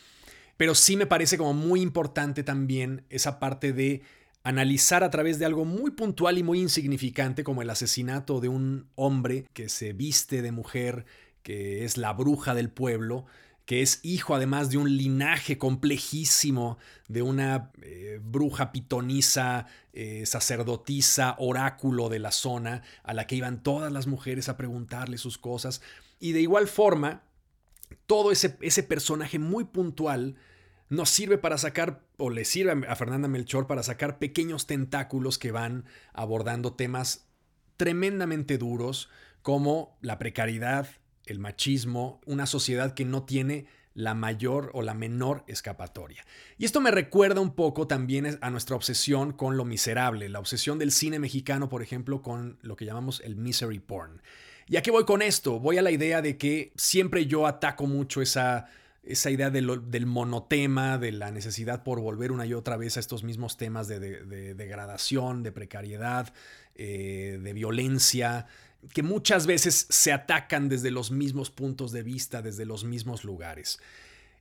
Pero 0.57 0.75
sí 0.75 0.97
me 0.97 1.07
parece 1.07 1.37
como 1.37 1.53
muy 1.53 1.81
importante 1.81 2.43
también 2.43 3.05
esa 3.11 3.41
parte 3.41 3.73
de 3.73 4.03
analizar 4.45 5.03
a 5.03 5.11
través 5.11 5.39
de 5.39 5.47
algo 5.47 5.65
muy 5.65 5.91
puntual 5.91 6.39
y 6.39 6.43
muy 6.43 6.61
insignificante 6.61 7.45
como 7.45 7.63
el 7.63 7.71
asesinato 7.71 8.41
de 8.41 8.49
un 8.49 8.89
hombre 8.95 9.47
que 9.55 9.69
se 9.69 9.95
viste 9.95 10.43
de 10.43 10.53
mujer, 10.53 11.07
que 11.43 11.85
es 11.85 11.97
la 11.97 12.13
bruja 12.13 12.55
del 12.55 12.71
pueblo, 12.71 13.27
que 13.65 13.81
es 13.81 14.01
hijo 14.03 14.35
además 14.35 14.69
de 14.69 14.77
un 14.77 14.97
linaje 14.97 15.57
complejísimo, 15.57 16.77
de 17.09 17.23
una 17.23 17.71
eh, 17.81 18.21
bruja 18.23 18.73
pitonisa, 18.73 19.67
eh, 19.95 20.27
sacerdotisa, 20.27 21.35
oráculo 21.39 22.11
de 22.11 22.19
la 22.19 22.31
zona, 22.31 22.83
a 23.03 23.15
la 23.15 23.27
que 23.27 23.37
iban 23.37 23.63
todas 23.63 23.91
las 23.91 24.07
mujeres 24.07 24.51
a 24.51 24.59
preguntarle 24.59 25.17
sus 25.17 25.39
cosas. 25.39 25.81
Y 26.19 26.33
de 26.33 26.41
igual 26.41 26.69
forma, 26.69 27.25
todo 28.07 28.33
ese, 28.33 28.57
ese 28.61 28.83
personaje 28.83 29.39
muy 29.39 29.65
puntual 29.65 30.37
nos 30.89 31.11
sirve 31.11 31.39
para 31.39 31.59
sacar, 31.59 32.05
o 32.17 32.31
le 32.31 32.45
sirve 32.45 32.87
a 32.87 32.97
Fernanda 32.97 33.29
Melchor 33.29 33.67
para 33.67 33.83
sacar 33.83 34.19
pequeños 34.19 34.67
tentáculos 34.67 35.39
que 35.39 35.51
van 35.51 35.85
abordando 36.13 36.75
temas 36.75 37.27
tremendamente 37.77 38.59
duros 38.59 39.09
como 39.43 39.99
la 40.01 40.19
precariedad, 40.19 40.89
el 41.27 41.39
machismo, 41.39 42.21
una 42.27 42.47
sociedad 42.47 42.95
que 42.95 43.05
no 43.05 43.25
tiene 43.25 43.67
la 43.95 44.15
mayor 44.15 44.71
o 44.75 44.83
la 44.83 44.95
menor 44.95 45.45
escapatoria. 45.47 46.25
Y 46.59 46.65
esto 46.65 46.81
me 46.81 46.91
recuerda 46.91 47.41
un 47.41 47.55
poco 47.55 47.87
también 47.87 48.39
a 48.41 48.51
nuestra 48.51 48.77
obsesión 48.77 49.33
con 49.33 49.57
lo 49.57 49.65
miserable, 49.65 50.29
la 50.29 50.41
obsesión 50.41 50.79
del 50.79 50.91
cine 50.91 51.19
mexicano, 51.19 51.69
por 51.69 51.83
ejemplo, 51.83 52.21
con 52.21 52.59
lo 52.63 52.77
que 52.77 52.85
llamamos 52.85 53.21
el 53.25 53.37
misery 53.37 53.79
porn. 53.79 54.21
¿Y 54.69 54.77
a 54.77 54.83
qué 54.83 54.91
voy 54.91 55.05
con 55.05 55.23
esto? 55.23 55.61
Voy 55.61 55.79
a 55.79 55.83
la 55.83 55.91
idea 55.91 56.23
de 56.23 56.37
que 56.39 56.73
siempre 56.77 57.27
yo 57.27 57.47
ataco 57.47 57.87
mucho 57.87 58.23
esa, 58.23 58.67
esa 59.03 59.31
idea 59.31 59.51
del 59.51 60.07
monotema, 60.07 60.99
de 60.99 61.13
la 61.13 61.31
necesidad 61.31 61.83
por 61.83 62.01
volver 62.01 62.33
una 62.33 62.47
y 62.47 62.55
otra 62.55 62.77
vez 62.77 62.97
a 62.97 63.01
estos 63.01 63.23
mismos 63.23 63.57
temas 63.57 63.89
de, 63.89 64.55
degradación, 64.55 65.43
de 65.43 65.53
precariedad, 65.53 66.33
eh, 66.75 67.39
de 67.43 67.53
violencia, 67.53 68.47
que 68.93 69.03
muchas 69.03 69.47
veces 69.47 69.87
se 69.91 70.13
atacan 70.13 70.69
desde 70.69 70.91
los 70.91 71.11
mismos 71.11 71.51
puntos 71.51 71.93
de 71.93 72.03
vista, 72.03 72.43
desde 72.43 72.65
los 72.65 72.85
mismos 72.85 73.25
lugares. 73.25 73.79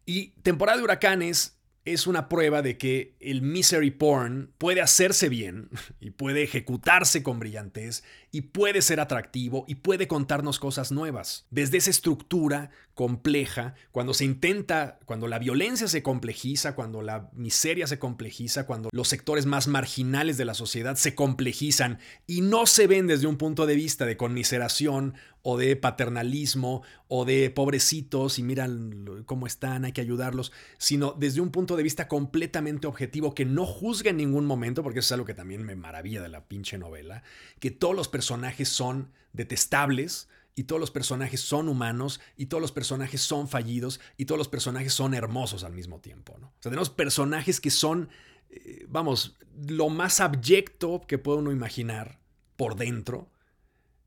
Y 0.06 0.30
temporada 0.42 0.77
de 0.77 0.84
huracanes 0.84 1.58
es 1.86 2.08
una 2.08 2.30
prueba 2.30 2.62
de 2.62 2.77
que 2.77 3.15
el 3.20 3.42
misery 3.42 3.92
porn 3.92 4.53
puede 4.58 4.82
hacerse 4.82 5.27
bien 5.30 5.70
y 6.00 6.12
puede 6.12 6.44
ejecutarse 6.44 7.24
con 7.24 7.39
brillantez 7.39 8.03
y 8.35 8.41
puede 8.41 8.81
ser 8.81 8.99
atractivo 8.99 9.63
y 9.67 9.75
puede 9.75 10.07
contarnos 10.07 10.59
cosas 10.59 10.91
nuevas. 10.91 11.45
Desde 11.51 11.77
esa 11.77 11.91
estructura 11.91 12.71
compleja, 12.95 13.75
cuando 13.91 14.15
se 14.15 14.25
intenta, 14.25 14.99
cuando 15.05 15.27
la 15.27 15.37
violencia 15.37 15.87
se 15.87 16.01
complejiza, 16.01 16.73
cuando 16.73 17.03
la 17.03 17.29
miseria 17.33 17.85
se 17.85 17.99
complejiza, 17.99 18.65
cuando 18.65 18.89
los 18.91 19.07
sectores 19.07 19.45
más 19.45 19.67
marginales 19.67 20.37
de 20.37 20.45
la 20.45 20.55
sociedad 20.55 20.95
se 20.95 21.13
complejizan 21.13 21.99
y 22.25 22.41
no 22.41 22.65
se 22.65 22.87
ven 22.87 23.05
desde 23.05 23.27
un 23.27 23.37
punto 23.37 23.67
de 23.67 23.75
vista 23.75 24.05
de 24.07 24.17
conmiseración 24.17 25.13
o 25.43 25.57
de 25.57 25.75
paternalismo 25.75 26.83
o 27.07 27.25
de 27.25 27.49
pobrecitos 27.49 28.39
y 28.39 28.43
miran 28.43 29.23
cómo 29.25 29.45
están, 29.45 29.85
hay 29.85 29.91
que 29.91 30.01
ayudarlos, 30.01 30.51
sino 30.77 31.15
desde 31.19 31.41
un 31.41 31.51
punto 31.51 31.75
de 31.75 31.83
vista 31.83 32.07
completamente 32.07 32.87
objetivo 32.87 33.35
que 33.35 33.45
no 33.45 33.65
juzga 33.65 34.11
en 34.11 34.17
ningún 34.17 34.45
momento, 34.45 34.81
porque 34.81 34.99
eso 34.99 35.07
es 35.07 35.11
algo 35.11 35.25
que 35.25 35.33
también 35.33 35.63
me 35.63 35.75
maravilla 35.75 36.21
de 36.21 36.29
la 36.29 36.45
pinche 36.45 36.77
novela, 36.77 37.23
que 37.59 37.71
todos 37.71 37.95
los 37.95 38.07
personajes 38.07 38.23
son 38.70 39.12
detestables, 39.34 40.27
y 40.56 40.63
todos 40.63 40.80
los 40.80 40.92
personajes 40.92 41.42
son 41.42 41.68
humanos 41.68 42.20
y 42.38 42.48
todos 42.48 42.62
los 42.62 42.72
personajes 42.72 43.22
son 43.22 43.48
fallidos 43.48 44.00
y 44.18 44.25
todos 44.25 44.38
los 44.38 44.48
personajes 44.48 44.94
son 44.94 45.13
hermosos 45.13 45.63
al 45.63 45.74
mismo 45.74 46.00
tiempo. 46.00 46.38
¿no? 46.39 46.48
O 46.48 46.53
sea, 46.60 46.70
tenemos 46.70 46.89
personajes 46.89 47.60
que 47.60 47.72
son, 47.72 48.10
eh, 48.50 48.86
vamos, 48.88 49.38
lo 49.68 49.89
más 49.89 50.20
abyecto 50.20 51.01
que 51.08 51.18
puede 51.18 51.39
uno 51.39 51.51
imaginar 51.51 52.20
por 52.56 52.75
dentro 52.75 53.32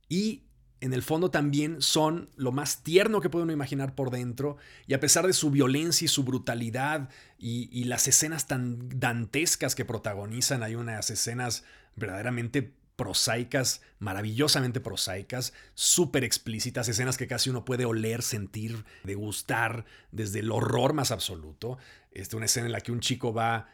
y 0.08 0.44
en 0.80 0.92
el 0.92 1.02
fondo 1.02 1.30
también 1.30 1.82
son 1.82 2.30
lo 2.36 2.52
más 2.52 2.82
tierno 2.84 3.20
que 3.20 3.30
puede 3.30 3.44
uno 3.44 3.52
imaginar 3.52 3.94
por 3.94 4.10
dentro 4.10 4.56
y 4.86 4.94
a 4.94 5.00
pesar 5.00 5.26
de 5.26 5.32
su 5.32 5.50
violencia 5.50 6.04
y 6.04 6.08
su 6.08 6.22
brutalidad 6.22 7.08
y, 7.38 7.68
y 7.72 7.84
las 7.84 8.06
escenas 8.06 8.46
tan 8.46 8.88
dantescas 9.00 9.74
que 9.74 9.84
protagonizan, 9.84 10.62
hay 10.62 10.74
unas 10.76 11.10
escenas 11.10 11.64
verdaderamente 11.96 12.74
prosaicas, 12.96 13.82
maravillosamente 13.98 14.80
prosaicas, 14.80 15.52
súper 15.74 16.24
explícitas, 16.24 16.88
escenas 16.88 17.16
que 17.16 17.26
casi 17.26 17.50
uno 17.50 17.64
puede 17.64 17.84
oler, 17.84 18.22
sentir, 18.22 18.84
degustar 19.04 19.84
desde 20.12 20.40
el 20.40 20.50
horror 20.50 20.94
más 20.94 21.10
absoluto. 21.10 21.78
Este, 22.10 22.36
una 22.36 22.46
escena 22.46 22.66
en 22.66 22.72
la 22.72 22.80
que 22.80 22.92
un 22.92 23.00
chico 23.00 23.32
va, 23.32 23.68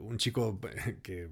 un 0.00 0.18
chico 0.18 0.60
que 1.02 1.28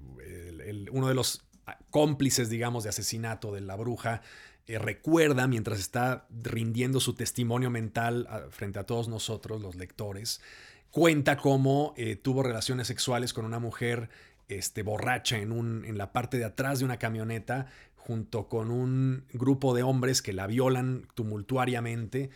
uno 0.91 1.07
de 1.07 1.13
los 1.13 1.45
cómplices, 1.91 2.49
digamos, 2.49 2.83
de 2.83 2.89
asesinato 2.89 3.53
de 3.53 3.61
la 3.61 3.75
bruja, 3.75 4.21
eh, 4.67 4.79
recuerda 4.79 5.47
mientras 5.47 5.79
está 5.79 6.25
rindiendo 6.29 6.99
su 6.99 7.13
testimonio 7.13 7.69
mental 7.69 8.27
frente 8.49 8.79
a 8.79 8.85
todos 8.85 9.07
nosotros, 9.07 9.61
los 9.61 9.75
lectores, 9.75 10.41
cuenta 10.89 11.37
cómo 11.37 11.93
eh, 11.97 12.15
tuvo 12.15 12.41
relaciones 12.41 12.87
sexuales 12.87 13.33
con 13.33 13.45
una 13.45 13.59
mujer 13.59 14.09
este, 14.47 14.83
borracha 14.83 15.37
en, 15.37 15.51
un, 15.51 15.85
en 15.85 15.97
la 15.97 16.11
parte 16.11 16.37
de 16.37 16.45
atrás 16.45 16.79
de 16.79 16.85
una 16.85 16.97
camioneta 16.97 17.67
junto 17.95 18.47
con 18.47 18.71
un 18.71 19.25
grupo 19.33 19.73
de 19.73 19.83
hombres 19.83 20.21
que 20.21 20.33
la 20.33 20.47
violan 20.47 21.07
tumultuariamente 21.15 22.29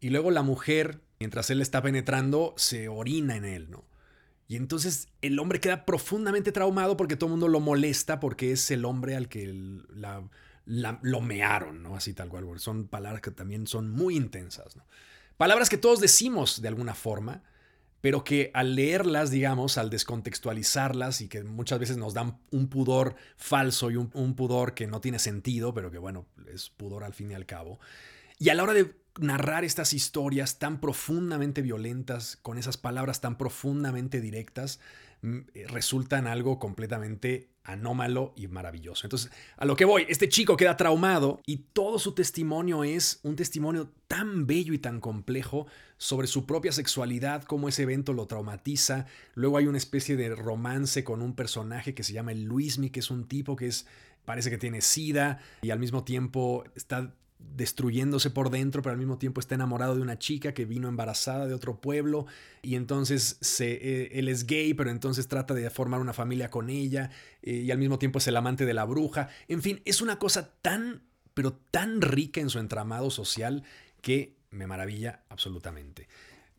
y 0.00 0.10
luego 0.10 0.30
la 0.30 0.42
mujer, 0.42 1.00
mientras 1.18 1.50
él 1.50 1.60
está 1.60 1.82
penetrando, 1.82 2.54
se 2.56 2.88
orina 2.88 3.36
en 3.36 3.44
él, 3.44 3.70
¿no? 3.70 3.84
Y 4.48 4.56
entonces 4.56 5.08
el 5.22 5.38
hombre 5.40 5.60
queda 5.60 5.84
profundamente 5.84 6.52
traumado 6.52 6.96
porque 6.96 7.16
todo 7.16 7.26
el 7.26 7.32
mundo 7.32 7.48
lo 7.48 7.58
molesta 7.58 8.20
porque 8.20 8.52
es 8.52 8.70
el 8.70 8.84
hombre 8.84 9.16
al 9.16 9.28
que 9.28 9.52
la, 9.88 10.22
lo 10.66 11.20
mearon, 11.20 11.82
¿no? 11.82 11.96
Así 11.96 12.14
tal 12.14 12.28
cual. 12.28 12.46
Son 12.60 12.86
palabras 12.86 13.22
que 13.22 13.32
también 13.32 13.66
son 13.66 13.90
muy 13.90 14.16
intensas, 14.16 14.76
¿no? 14.76 14.84
Palabras 15.36 15.68
que 15.68 15.78
todos 15.78 16.00
decimos 16.00 16.62
de 16.62 16.68
alguna 16.68 16.94
forma, 16.94 17.42
pero 18.00 18.24
que 18.24 18.50
al 18.54 18.74
leerlas, 18.74 19.30
digamos, 19.30 19.78
al 19.78 19.90
descontextualizarlas 19.90 21.20
y 21.20 21.28
que 21.28 21.42
muchas 21.44 21.78
veces 21.78 21.96
nos 21.96 22.14
dan 22.14 22.38
un 22.50 22.68
pudor 22.68 23.16
falso 23.36 23.90
y 23.90 23.96
un, 23.96 24.34
pudor 24.34 24.74
que 24.74 24.86
no 24.86 25.00
tiene 25.00 25.18
sentido, 25.18 25.74
pero 25.74 25.90
que 25.90 25.98
bueno, 25.98 26.26
es 26.52 26.70
pudor 26.70 27.04
al 27.04 27.14
fin 27.14 27.30
y 27.30 27.34
al 27.34 27.46
cabo. 27.46 27.80
Y 28.38 28.50
a 28.50 28.54
la 28.54 28.62
hora 28.62 28.74
de 28.74 28.94
narrar 29.18 29.64
estas 29.64 29.94
historias 29.94 30.58
tan 30.58 30.80
profundamente 30.80 31.62
violentas, 31.62 32.36
con 32.36 32.58
esas 32.58 32.76
palabras 32.76 33.20
tan 33.20 33.38
profundamente 33.38 34.20
directas, 34.20 34.78
mm, 35.22 35.38
eh, 35.54 35.66
resultan 35.68 36.26
algo 36.26 36.58
completamente 36.58 37.48
anómalo 37.66 38.32
y 38.36 38.46
maravilloso. 38.46 39.06
Entonces, 39.06 39.30
a 39.56 39.64
lo 39.64 39.76
que 39.76 39.84
voy, 39.84 40.06
este 40.08 40.28
chico 40.28 40.56
queda 40.56 40.76
traumado 40.76 41.40
y 41.46 41.58
todo 41.72 41.98
su 41.98 42.12
testimonio 42.14 42.84
es 42.84 43.20
un 43.22 43.36
testimonio 43.36 43.90
tan 44.08 44.46
bello 44.46 44.72
y 44.72 44.78
tan 44.78 45.00
complejo 45.00 45.66
sobre 45.98 46.28
su 46.28 46.46
propia 46.46 46.72
sexualidad, 46.72 47.42
cómo 47.44 47.68
ese 47.68 47.82
evento 47.82 48.12
lo 48.12 48.26
traumatiza. 48.26 49.06
Luego 49.34 49.58
hay 49.58 49.66
una 49.66 49.78
especie 49.78 50.16
de 50.16 50.34
romance 50.34 51.04
con 51.04 51.22
un 51.22 51.34
personaje 51.34 51.94
que 51.94 52.04
se 52.04 52.12
llama 52.12 52.32
Luismi, 52.32 52.90
que 52.90 53.00
es 53.00 53.10
un 53.10 53.26
tipo 53.26 53.56
que 53.56 53.66
es 53.66 53.86
parece 54.24 54.50
que 54.50 54.58
tiene 54.58 54.80
sida 54.80 55.38
y 55.62 55.70
al 55.70 55.78
mismo 55.78 56.04
tiempo 56.04 56.64
está 56.74 57.14
destruyéndose 57.38 58.30
por 58.30 58.50
dentro, 58.50 58.82
pero 58.82 58.92
al 58.92 58.98
mismo 58.98 59.18
tiempo 59.18 59.40
está 59.40 59.54
enamorado 59.54 59.94
de 59.94 60.02
una 60.02 60.18
chica 60.18 60.52
que 60.52 60.64
vino 60.64 60.88
embarazada 60.88 61.46
de 61.46 61.54
otro 61.54 61.80
pueblo 61.80 62.26
y 62.62 62.76
entonces 62.76 63.38
se, 63.40 63.72
eh, 63.72 64.18
él 64.18 64.28
es 64.28 64.46
gay, 64.46 64.74
pero 64.74 64.90
entonces 64.90 65.28
trata 65.28 65.54
de 65.54 65.68
formar 65.70 66.00
una 66.00 66.12
familia 66.12 66.50
con 66.50 66.70
ella 66.70 67.10
eh, 67.42 67.52
y 67.52 67.70
al 67.70 67.78
mismo 67.78 67.98
tiempo 67.98 68.18
es 68.18 68.26
el 68.26 68.36
amante 68.36 68.66
de 68.66 68.74
la 68.74 68.84
bruja. 68.84 69.28
En 69.48 69.62
fin, 69.62 69.80
es 69.84 70.00
una 70.00 70.18
cosa 70.18 70.54
tan, 70.60 71.02
pero 71.34 71.52
tan 71.70 72.02
rica 72.02 72.40
en 72.40 72.50
su 72.50 72.58
entramado 72.58 73.10
social 73.10 73.62
que 74.00 74.36
me 74.50 74.66
maravilla 74.66 75.22
absolutamente. 75.28 76.08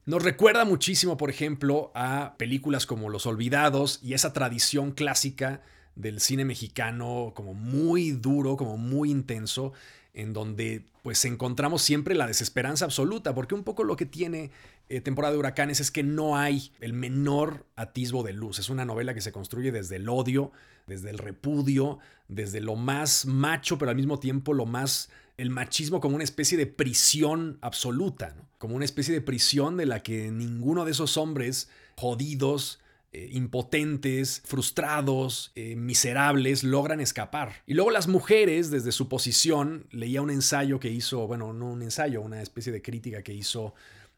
Nos 0.05 0.23
recuerda 0.23 0.63
muchísimo, 0.63 1.17
por 1.17 1.29
ejemplo, 1.29 1.91
a 1.93 2.35
películas 2.37 2.85
como 2.85 3.09
Los 3.09 3.25
Olvidados 3.25 3.99
y 4.01 4.13
esa 4.13 4.31
tradición 4.31 4.91
clásica 4.91 5.61
del 5.95 6.21
cine 6.21 6.45
mexicano 6.45 7.33
como 7.35 7.53
muy 7.53 8.11
duro, 8.11 8.55
como 8.55 8.77
muy 8.77 9.11
intenso, 9.11 9.73
en 10.13 10.33
donde 10.33 10.85
pues 11.03 11.23
encontramos 11.25 11.81
siempre 11.81 12.15
la 12.15 12.27
desesperanza 12.27 12.85
absoluta, 12.85 13.33
porque 13.33 13.55
un 13.55 13.63
poco 13.63 13.83
lo 13.83 13.95
que 13.95 14.05
tiene 14.05 14.51
eh, 14.89 14.99
temporada 15.01 15.33
de 15.33 15.39
huracanes 15.39 15.79
es 15.79 15.91
que 15.91 16.03
no 16.03 16.37
hay 16.37 16.71
el 16.81 16.93
menor 16.93 17.65
atisbo 17.75 18.23
de 18.23 18.33
luz. 18.33 18.59
Es 18.59 18.69
una 18.69 18.85
novela 18.85 19.13
que 19.13 19.21
se 19.21 19.31
construye 19.31 19.71
desde 19.71 19.97
el 19.97 20.09
odio, 20.09 20.51
desde 20.85 21.09
el 21.09 21.17
repudio, 21.17 21.99
desde 22.27 22.61
lo 22.61 22.75
más 22.75 23.25
macho, 23.25 23.77
pero 23.77 23.91
al 23.91 23.97
mismo 23.97 24.19
tiempo 24.19 24.53
lo 24.53 24.65
más 24.65 25.09
el 25.37 25.49
machismo 25.49 26.01
como 26.01 26.15
una 26.15 26.23
especie 26.23 26.57
de 26.57 26.65
prisión 26.65 27.59
absoluta, 27.61 28.35
como 28.57 28.75
una 28.75 28.85
especie 28.85 29.13
de 29.13 29.21
prisión 29.21 29.77
de 29.77 29.85
la 29.85 30.01
que 30.01 30.31
ninguno 30.31 30.83
de 30.83 30.91
esos 30.91 31.15
hombres 31.15 31.69
jodidos, 31.95 32.79
eh, 33.17 33.29
impotentes, 33.31 34.43
frustrados, 34.45 35.51
eh, 35.55 35.75
miserables, 35.75 36.63
logran 36.63 36.99
escapar. 36.99 37.63
Y 37.65 37.73
luego 37.73 37.89
las 37.89 38.07
mujeres, 38.07 38.69
desde 38.69 38.91
su 38.91 39.09
posición, 39.09 39.87
leía 39.89 40.21
un 40.21 40.29
ensayo 40.29 40.79
que 40.79 40.91
hizo, 40.91 41.25
bueno, 41.25 41.51
no 41.51 41.71
un 41.71 41.81
ensayo, 41.81 42.21
una 42.21 42.43
especie 42.43 42.71
de 42.71 42.83
crítica 42.83 43.23
que 43.23 43.33
hizo 43.33 43.73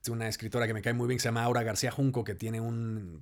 una 0.10 0.27
escritora 0.27 0.68
que 0.68 0.74
me 0.74 0.82
cae 0.82 0.91
muy 0.94 1.08
bien, 1.08 1.18
que 1.18 1.22
se 1.22 1.29
llama 1.29 1.44
Aura 1.44 1.63
García 1.63 1.91
Junco, 1.91 2.25
que 2.25 2.36
tiene 2.36 2.60
un 2.60 3.22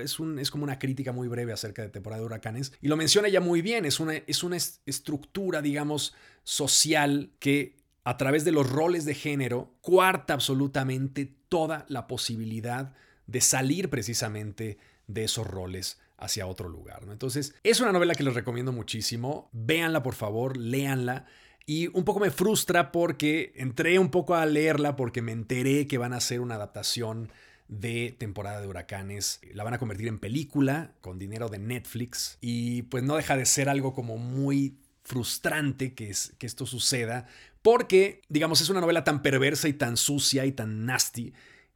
es, 0.00 0.18
un. 0.18 0.38
es 0.38 0.50
como 0.50 0.64
una 0.64 0.78
crítica 0.78 1.12
muy 1.12 1.28
breve 1.28 1.52
acerca 1.52 1.82
de 1.82 1.90
temporada 1.90 2.20
de 2.20 2.26
huracanes. 2.26 2.72
Y 2.80 2.88
lo 2.88 2.96
menciona 2.96 3.28
ella 3.28 3.40
muy 3.42 3.60
bien. 3.60 3.84
Es 3.84 4.00
una, 4.00 4.14
es 4.14 4.42
una 4.42 4.56
estructura, 4.56 5.60
digamos, 5.60 6.14
social 6.42 7.32
que 7.38 7.76
a 8.04 8.16
través 8.16 8.46
de 8.46 8.52
los 8.52 8.70
roles 8.70 9.04
de 9.04 9.14
género 9.14 9.74
cuarta 9.82 10.32
absolutamente 10.32 11.30
toda 11.50 11.84
la 11.88 12.06
posibilidad 12.06 12.94
de 13.26 13.42
salir 13.42 13.90
precisamente 13.90 14.78
de 15.08 15.24
esos 15.24 15.46
roles 15.46 15.98
hacia 16.16 16.46
otro 16.46 16.68
lugar. 16.68 17.04
¿no? 17.06 17.12
Entonces, 17.12 17.54
es 17.64 17.80
una 17.80 17.92
novela 17.92 18.14
que 18.14 18.22
les 18.22 18.34
recomiendo 18.34 18.72
muchísimo. 18.72 19.48
Véanla, 19.52 20.02
por 20.02 20.14
favor, 20.14 20.56
léanla. 20.56 21.26
Y 21.66 21.88
un 21.88 22.04
poco 22.04 22.20
me 22.20 22.30
frustra 22.30 22.92
porque 22.92 23.52
entré 23.56 23.98
un 23.98 24.10
poco 24.10 24.34
a 24.34 24.46
leerla 24.46 24.96
porque 24.96 25.22
me 25.22 25.32
enteré 25.32 25.86
que 25.86 25.98
van 25.98 26.12
a 26.12 26.16
hacer 26.16 26.40
una 26.40 26.54
adaptación 26.54 27.30
de 27.68 28.16
temporada 28.18 28.60
de 28.60 28.66
huracanes. 28.66 29.40
La 29.52 29.64
van 29.64 29.74
a 29.74 29.78
convertir 29.78 30.08
en 30.08 30.18
película 30.18 30.94
con 31.00 31.18
dinero 31.18 31.48
de 31.48 31.58
Netflix. 31.58 32.38
Y 32.40 32.82
pues 32.82 33.04
no 33.04 33.16
deja 33.16 33.36
de 33.36 33.44
ser 33.44 33.68
algo 33.68 33.94
como 33.94 34.16
muy 34.16 34.78
frustrante 35.02 35.94
que, 35.94 36.10
es, 36.10 36.34
que 36.38 36.46
esto 36.46 36.66
suceda. 36.66 37.26
Porque, 37.62 38.22
digamos, 38.28 38.60
es 38.60 38.70
una 38.70 38.80
novela 38.80 39.04
tan 39.04 39.22
perversa 39.22 39.68
y 39.68 39.74
tan 39.74 39.96
sucia 39.96 40.46
y 40.46 40.52
tan 40.52 40.86
nasty 40.86 41.34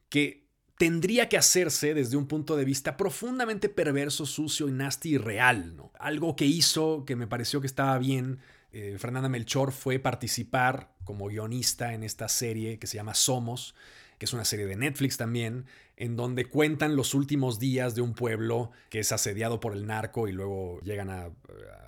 que 0.09 0.42
tendría 0.77 1.29
que 1.29 1.37
hacerse 1.37 1.93
desde 1.93 2.17
un 2.17 2.27
punto 2.27 2.55
de 2.55 2.65
vista 2.65 2.97
profundamente 2.97 3.69
perverso, 3.69 4.25
sucio 4.25 4.67
y 4.67 4.71
nasty 4.71 5.15
y 5.15 5.17
real. 5.17 5.75
¿no? 5.75 5.91
Algo 5.99 6.35
que 6.35 6.45
hizo 6.45 7.05
que 7.05 7.15
me 7.15 7.27
pareció 7.27 7.61
que 7.61 7.67
estaba 7.67 7.97
bien 7.97 8.39
eh, 8.73 8.97
Fernanda 8.97 9.29
Melchor 9.29 9.71
fue 9.71 9.99
participar 9.99 10.89
como 11.03 11.27
guionista 11.27 11.93
en 11.93 12.03
esta 12.03 12.27
serie 12.27 12.79
que 12.79 12.87
se 12.87 12.95
llama 12.97 13.13
Somos, 13.13 13.75
que 14.17 14.25
es 14.25 14.33
una 14.33 14.45
serie 14.45 14.65
de 14.65 14.75
Netflix 14.75 15.15
también, 15.15 15.65
en 15.95 16.15
donde 16.15 16.45
cuentan 16.45 16.95
los 16.95 17.13
últimos 17.13 17.59
días 17.59 17.93
de 17.93 18.01
un 18.01 18.15
pueblo 18.15 18.71
que 18.89 18.99
es 18.99 19.11
asediado 19.11 19.59
por 19.59 19.73
el 19.73 19.85
narco 19.85 20.27
y 20.27 20.31
luego 20.31 20.79
llegan 20.81 21.11
a, 21.11 21.29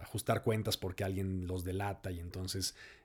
ajustar 0.04 0.44
cuentas 0.44 0.78
porque 0.78 1.04
alguien 1.04 1.48
los 1.48 1.64
delata 1.64 2.12
y 2.12 2.20
entonces 2.20 2.76
eh, 2.76 3.05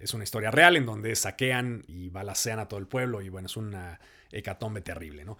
es 0.00 0.14
una 0.14 0.24
historia 0.24 0.50
real 0.50 0.76
en 0.76 0.86
donde 0.86 1.14
saquean 1.16 1.84
y 1.86 2.08
balacean 2.10 2.58
a 2.58 2.68
todo 2.68 2.80
el 2.80 2.86
pueblo 2.86 3.22
y 3.22 3.28
bueno, 3.28 3.46
es 3.46 3.56
una 3.56 4.00
hecatombe 4.30 4.80
terrible, 4.80 5.24
¿no? 5.24 5.38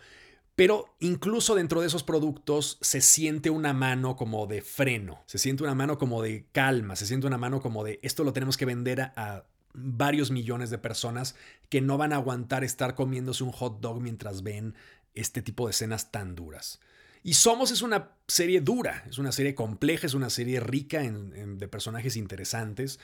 Pero 0.57 0.97
incluso 1.01 1.55
dentro 1.55 1.83
de 1.83 1.87
esos 1.87 2.03
productos 2.03 2.79
se 2.81 3.03
siente 3.03 3.51
una 3.51 3.75
mano 3.75 4.17
como 4.17 4.47
de 4.47 4.63
freno, 4.63 5.23
se 5.27 5.37
siente 5.37 5.63
una 5.63 5.75
mano 5.75 5.99
como 5.99 6.23
de 6.23 6.47
calma, 6.51 6.97
se 6.97 7.07
siente 7.07 7.27
una 7.27 7.37
mano 7.37 7.61
como 7.61 7.85
de 7.85 8.01
esto 8.03 8.25
lo 8.25 8.33
tenemos 8.33 8.57
que 8.57 8.65
vender 8.65 9.03
a, 9.03 9.45
varios 9.79 10.31
millones 10.31 10.71
de 10.71 10.79
personas 10.79 11.35
que 11.69 11.83
no 11.83 11.99
van 11.99 12.15
a 12.15 12.17
aguantar 12.17 12.65
estar 12.65 12.95
comiéndose 12.95 13.45
un 13.45 13.53
hot 13.53 13.81
dog 13.81 14.01
mientras 14.01 14.43
ven 14.43 14.75
este 15.13 15.43
tipo 15.43 15.67
de 15.67 15.73
escenas 15.73 16.11
tan 16.11 16.35
duras. 16.35 16.81
Y 17.23 17.35
Somos 17.35 17.71
es 17.71 17.83
una 17.83 18.13
serie 18.27 18.61
dura, 18.61 19.05
es 19.07 19.19
una 19.19 19.33
serie 19.33 19.55
compleja, 19.55 20.07
es 20.07 20.15
una 20.15 20.31
serie 20.31 20.61
rica 20.61 21.03
de 21.03 21.69
personajes 21.69 22.17
interesantes, 22.17 23.01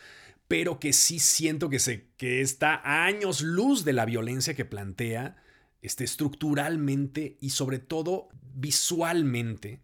pero 0.53 0.79
que 0.79 0.93
sí 0.93 1.19
siento 1.19 1.71
que, 1.71 1.79
se, 1.79 2.11
que 2.19 2.43
está 2.43 2.75
a 2.75 3.07
años 3.07 3.41
luz 3.41 3.87
de 3.87 3.95
la 3.95 4.05
violencia 4.05 4.53
que 4.53 4.67
plantea 4.67 5.43
este, 5.81 6.05
estructuralmente 6.05 7.39
y 7.41 7.49
sobre 7.49 7.79
todo 7.79 8.29
visualmente 8.53 9.81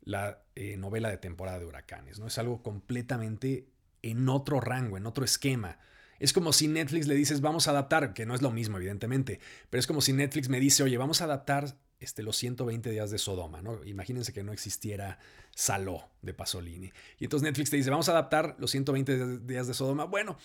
la 0.00 0.42
eh, 0.56 0.76
novela 0.76 1.08
de 1.08 1.18
temporada 1.18 1.60
de 1.60 1.66
huracanes. 1.66 2.18
¿no? 2.18 2.26
Es 2.26 2.36
algo 2.36 2.64
completamente 2.64 3.68
en 4.02 4.28
otro 4.28 4.58
rango, 4.60 4.96
en 4.96 5.06
otro 5.06 5.24
esquema. 5.24 5.78
Es 6.18 6.32
como 6.32 6.52
si 6.52 6.66
Netflix 6.66 7.06
le 7.06 7.14
dices, 7.14 7.40
vamos 7.40 7.68
a 7.68 7.70
adaptar, 7.70 8.12
que 8.12 8.26
no 8.26 8.34
es 8.34 8.42
lo 8.42 8.50
mismo, 8.50 8.78
evidentemente, 8.78 9.38
pero 9.70 9.78
es 9.78 9.86
como 9.86 10.00
si 10.00 10.12
Netflix 10.12 10.48
me 10.48 10.58
dice, 10.58 10.82
oye, 10.82 10.98
vamos 10.98 11.20
a 11.20 11.26
adaptar 11.26 11.78
este, 12.00 12.22
los 12.22 12.36
120 12.36 12.90
días 12.90 13.10
de 13.10 13.18
Sodoma, 13.18 13.60
¿no? 13.62 13.84
Imagínense 13.84 14.32
que 14.32 14.42
no 14.42 14.52
existiera 14.52 15.18
Saló 15.54 16.10
de 16.22 16.34
Pasolini. 16.34 16.92
Y 17.18 17.24
entonces 17.24 17.44
Netflix 17.44 17.70
te 17.70 17.76
dice, 17.76 17.90
vamos 17.90 18.08
a 18.08 18.12
adaptar 18.12 18.56
los 18.58 18.70
120 18.70 19.38
días 19.38 19.66
de 19.66 19.74
Sodoma. 19.74 20.04
Bueno, 20.04 20.38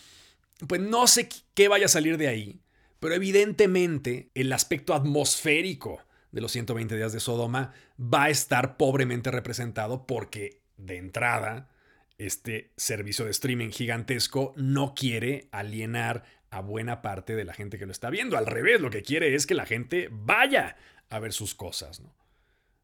pues 0.67 0.81
no 0.81 1.07
sé 1.07 1.29
qué 1.53 1.67
vaya 1.67 1.85
a 1.85 1.89
salir 1.89 2.17
de 2.17 2.27
ahí, 2.27 2.61
pero 2.99 3.13
evidentemente 3.13 4.31
el 4.33 4.51
aspecto 4.51 4.93
atmosférico 4.93 6.01
de 6.31 6.41
los 6.41 6.51
120 6.51 6.95
días 6.95 7.13
de 7.13 7.19
Sodoma 7.19 7.73
va 7.99 8.23
a 8.23 8.29
estar 8.29 8.75
pobremente 8.77 9.29
representado 9.29 10.07
porque 10.07 10.61
de 10.77 10.97
entrada 10.97 11.69
este 12.17 12.71
servicio 12.75 13.25
de 13.25 13.31
streaming 13.31 13.69
gigantesco 13.69 14.53
no 14.55 14.95
quiere 14.95 15.47
alienar 15.51 16.23
a 16.49 16.61
buena 16.61 17.01
parte 17.01 17.35
de 17.35 17.45
la 17.45 17.53
gente 17.53 17.77
que 17.77 17.85
lo 17.85 17.91
está 17.91 18.09
viendo. 18.09 18.37
Al 18.37 18.45
revés, 18.45 18.79
lo 18.79 18.89
que 18.89 19.01
quiere 19.01 19.35
es 19.35 19.47
que 19.47 19.55
la 19.55 19.65
gente 19.65 20.09
vaya 20.11 20.75
a 21.13 21.19
ver 21.19 21.33
sus 21.33 21.53
cosas. 21.55 21.99
¿no? 21.99 22.13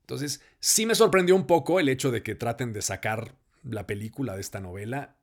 Entonces, 0.02 0.42
sí 0.60 0.86
me 0.86 0.96
sorprendió 0.96 1.36
un 1.36 1.48
poco 1.48 1.80
el 1.80 1.90
hecho 1.90 2.12
de 2.12 2.24
que 2.24 2.36
traten 2.36 2.74
de 2.74 2.82
sacar 2.82 3.36
la 3.64 3.88
película 3.88 4.36
de 4.36 4.42
esta 4.42 4.60
novela. 4.60 5.16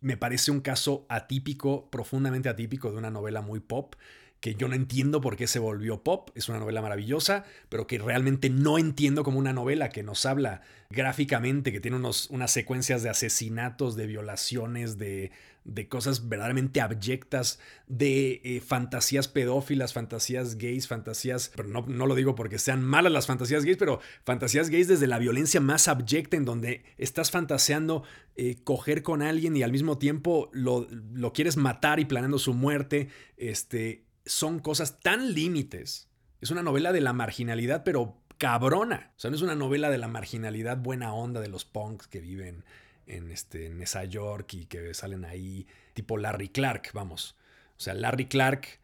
Me 0.00 0.16
parece 0.16 0.50
un 0.50 0.60
caso 0.60 1.06
atípico, 1.08 1.90
profundamente 1.90 2.48
atípico 2.48 2.90
de 2.90 2.98
una 2.98 3.10
novela 3.10 3.40
muy 3.40 3.60
pop 3.60 3.94
que 4.42 4.56
yo 4.56 4.66
no 4.66 4.74
entiendo 4.74 5.20
por 5.20 5.36
qué 5.36 5.46
se 5.46 5.60
volvió 5.60 6.02
pop. 6.02 6.30
Es 6.34 6.48
una 6.48 6.58
novela 6.58 6.82
maravillosa, 6.82 7.44
pero 7.68 7.86
que 7.86 7.98
realmente 7.98 8.50
no 8.50 8.76
entiendo 8.76 9.22
como 9.22 9.38
una 9.38 9.52
novela 9.52 9.88
que 9.88 10.02
nos 10.02 10.26
habla 10.26 10.62
gráficamente, 10.90 11.70
que 11.70 11.78
tiene 11.80 11.96
unos, 11.96 12.28
unas 12.28 12.50
secuencias 12.50 13.04
de 13.04 13.08
asesinatos, 13.08 13.94
de 13.94 14.08
violaciones, 14.08 14.98
de, 14.98 15.30
de 15.62 15.86
cosas 15.86 16.28
verdaderamente 16.28 16.80
abyectas, 16.80 17.60
de 17.86 18.40
eh, 18.42 18.60
fantasías 18.60 19.28
pedófilas, 19.28 19.92
fantasías 19.92 20.58
gays, 20.58 20.88
fantasías, 20.88 21.52
pero 21.54 21.68
no, 21.68 21.86
no, 21.86 22.08
lo 22.08 22.16
digo 22.16 22.34
porque 22.34 22.58
sean 22.58 22.82
malas 22.82 23.12
las 23.12 23.28
fantasías 23.28 23.64
gays, 23.64 23.76
pero 23.76 24.00
fantasías 24.24 24.70
gays 24.70 24.88
desde 24.88 25.06
la 25.06 25.20
violencia 25.20 25.60
más 25.60 25.86
abyecta, 25.86 26.36
en 26.36 26.44
donde 26.44 26.82
estás 26.98 27.30
fantaseando 27.30 28.02
eh, 28.34 28.56
coger 28.64 29.04
con 29.04 29.22
alguien 29.22 29.56
y 29.56 29.62
al 29.62 29.70
mismo 29.70 29.98
tiempo 29.98 30.50
lo, 30.52 30.88
lo 30.90 31.32
quieres 31.32 31.56
matar 31.56 32.00
y 32.00 32.06
planeando 32.06 32.40
su 32.40 32.54
muerte, 32.54 33.08
este 33.36 34.10
son 34.26 34.60
cosas 34.60 35.00
tan 35.00 35.34
límites. 35.34 36.08
Es 36.40 36.50
una 36.50 36.62
novela 36.62 36.92
de 36.92 37.00
la 37.00 37.12
marginalidad, 37.12 37.84
pero 37.84 38.18
cabrona. 38.38 39.12
O 39.16 39.20
sea, 39.20 39.30
no 39.30 39.36
es 39.36 39.42
una 39.42 39.54
novela 39.54 39.90
de 39.90 39.98
la 39.98 40.08
marginalidad 40.08 40.78
buena 40.78 41.14
onda 41.14 41.40
de 41.40 41.48
los 41.48 41.64
punks 41.64 42.08
que 42.08 42.20
viven 42.20 42.64
en, 43.06 43.30
este, 43.30 43.66
en 43.66 43.76
Nueva 43.76 44.04
York 44.04 44.54
y 44.54 44.66
que 44.66 44.94
salen 44.94 45.24
ahí, 45.24 45.66
tipo 45.94 46.16
Larry 46.16 46.48
Clark, 46.48 46.90
vamos. 46.92 47.36
O 47.76 47.80
sea, 47.80 47.94
Larry 47.94 48.26
Clark, 48.26 48.80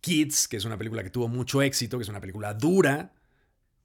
Kids, 0.00 0.48
que 0.48 0.56
es 0.56 0.64
una 0.64 0.78
película 0.78 1.02
que 1.02 1.10
tuvo 1.10 1.28
mucho 1.28 1.62
éxito, 1.62 1.98
que 1.98 2.02
es 2.02 2.08
una 2.08 2.20
película 2.20 2.54
dura, 2.54 3.12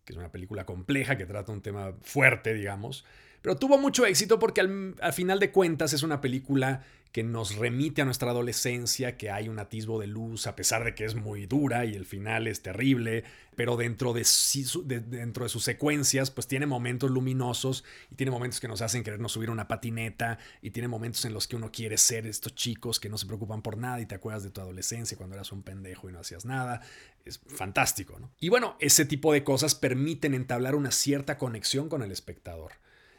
que 0.03 0.13
es 0.13 0.17
una 0.17 0.31
película 0.31 0.65
compleja, 0.65 1.17
que 1.17 1.25
trata 1.25 1.51
un 1.51 1.61
tema 1.61 1.93
fuerte, 2.01 2.53
digamos, 2.53 3.05
pero 3.41 3.57
tuvo 3.57 3.77
mucho 3.77 4.05
éxito 4.05 4.39
porque 4.39 4.61
al, 4.61 4.95
al 5.01 5.13
final 5.13 5.39
de 5.39 5.51
cuentas 5.51 5.93
es 5.93 6.03
una 6.03 6.21
película 6.21 6.83
que 7.15 7.23
nos 7.23 7.55
remite 7.55 8.01
a 8.01 8.05
nuestra 8.05 8.31
adolescencia, 8.31 9.15
que 9.15 9.31
hay 9.31 9.47
un 9.47 9.57
atisbo 9.57 10.01
de 10.01 10.05
luz, 10.05 10.47
a 10.47 10.55
pesar 10.57 10.83
de 10.83 10.93
que 10.95 11.05
es 11.05 11.15
muy 11.15 11.45
dura 11.45 11.85
y 11.85 11.93
el 11.93 12.05
final 12.05 12.45
es 12.45 12.61
terrible, 12.61 13.23
pero 13.55 13.77
dentro 13.77 14.11
de, 14.11 14.25
sus 14.25 15.63
secuencias, 15.63 16.29
pues 16.29 16.45
tiene 16.47 16.65
momentos 16.65 17.09
luminosos 17.09 17.85
y 18.11 18.15
tiene 18.15 18.31
momentos 18.31 18.59
que 18.59 18.67
nos 18.67 18.81
hacen 18.81 19.01
querernos 19.01 19.31
subir 19.31 19.49
una 19.49 19.69
patineta 19.69 20.39
y 20.61 20.71
tiene 20.71 20.89
momentos 20.89 21.23
en 21.23 21.33
los 21.33 21.47
que 21.47 21.55
uno 21.55 21.71
quiere 21.71 21.97
ser 21.97 22.27
estos 22.27 22.53
chicos 22.53 22.99
que 22.99 23.07
no 23.07 23.17
se 23.17 23.27
preocupan 23.27 23.61
por 23.61 23.77
nada 23.77 24.01
y 24.01 24.05
te 24.05 24.15
acuerdas 24.15 24.43
de 24.43 24.49
tu 24.49 24.59
adolescencia 24.59 25.15
cuando 25.15 25.37
eras 25.37 25.53
un 25.53 25.63
pendejo 25.63 26.09
y 26.09 26.11
no 26.11 26.19
hacías 26.19 26.43
nada. 26.43 26.81
Es 27.23 27.39
fantástico, 27.47 28.19
¿no? 28.19 28.33
Y 28.41 28.49
bueno, 28.49 28.75
ese 28.81 29.05
tipo 29.05 29.31
de 29.31 29.45
cosas 29.45 29.73
permiten 29.73 30.33
entablar 30.33 30.75
una 30.75 30.91
cierta 30.91 31.37
conexión 31.37 31.87
con 31.87 32.01
el 32.01 32.11
espectador. 32.11 32.73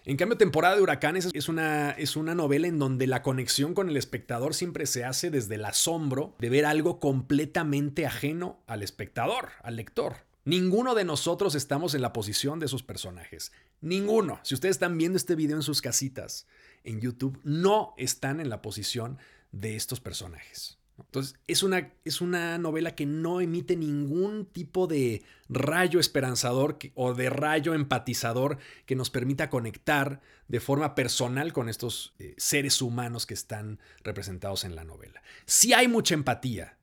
En 0.09 0.17
cambio, 0.17 0.39
Temporada 0.39 0.77
de 0.77 0.83
Huracanes 0.83 1.29
es 1.35 1.49
una, 1.49 1.91
es 1.91 2.15
una 2.15 2.37
novela 2.37 2.69
en 2.69 2.79
donde 2.79 3.09
la 3.09 3.23
conexión 3.23 3.75
con 3.75 3.89
el 3.89 3.97
espectador 3.97 4.55
siempre 4.55 4.87
se 4.87 5.05
hace 5.05 5.33
desde 5.33 5.57
el 5.57 5.65
asombro 5.65 6.37
de 6.39 6.49
ver 6.49 6.65
algo 6.65 7.01
completamente 7.01 8.07
ajeno 8.07 8.63
al 8.69 8.85
espectador, 8.85 9.49
al 9.65 9.75
lector. 9.75 10.19
Ninguno 10.45 10.95
de 10.95 11.05
nosotros 11.05 11.57
estamos 11.57 11.93
en 11.97 12.03
la 12.03 12.13
posición 12.13 12.61
de 12.61 12.67
esos 12.67 12.85
personajes. 12.85 13.51
Ninguno. 13.81 14.39
Si 14.45 14.55
ustedes 14.55 14.77
están 14.77 14.97
viendo 14.97 15.17
este 15.17 15.35
video 15.35 15.57
en 15.57 15.65
sus 15.65 15.83
casitas, 15.83 16.47
en 16.85 17.01
YouTube, 17.01 17.41
no 17.43 17.93
están 17.97 18.39
en 18.39 18.49
la 18.49 18.63
posición 18.63 19.19
de 19.51 19.75
estos 19.75 19.99
personajes. 19.99 20.79
Entonces, 20.99 21.35
es 21.47 21.63
una, 21.63 21.93
es 22.05 22.21
una 22.21 22.59
novela 22.59 22.95
que 22.95 23.07
no 23.07 23.41
emite 23.41 23.77
ningún 23.77 24.47
tipo 24.47 24.87
de 24.87 25.23
rayo 25.49 26.01
esperanzador 26.01 26.79
o 26.95 27.15
de 27.15 27.31
rayo 27.31 27.75
empatizador 27.75 28.59
que 28.87 28.97
nos 28.97 29.11
permita 29.11 29.51
conectar 29.51 30.21
de 30.49 30.61
forma 30.61 30.95
personal 30.95 31.53
con 31.53 31.69
estos 31.69 32.15
eh, 32.19 32.35
seres 32.39 32.81
humanos 32.81 33.27
que 33.27 33.35
están 33.35 33.79
representados 34.03 34.65
en 34.65 34.75
la 34.75 34.85
novela. 34.85 35.23
Sí 35.45 35.73
hay 35.73 35.89
mucha 35.89 36.15
empatía, 36.15 36.79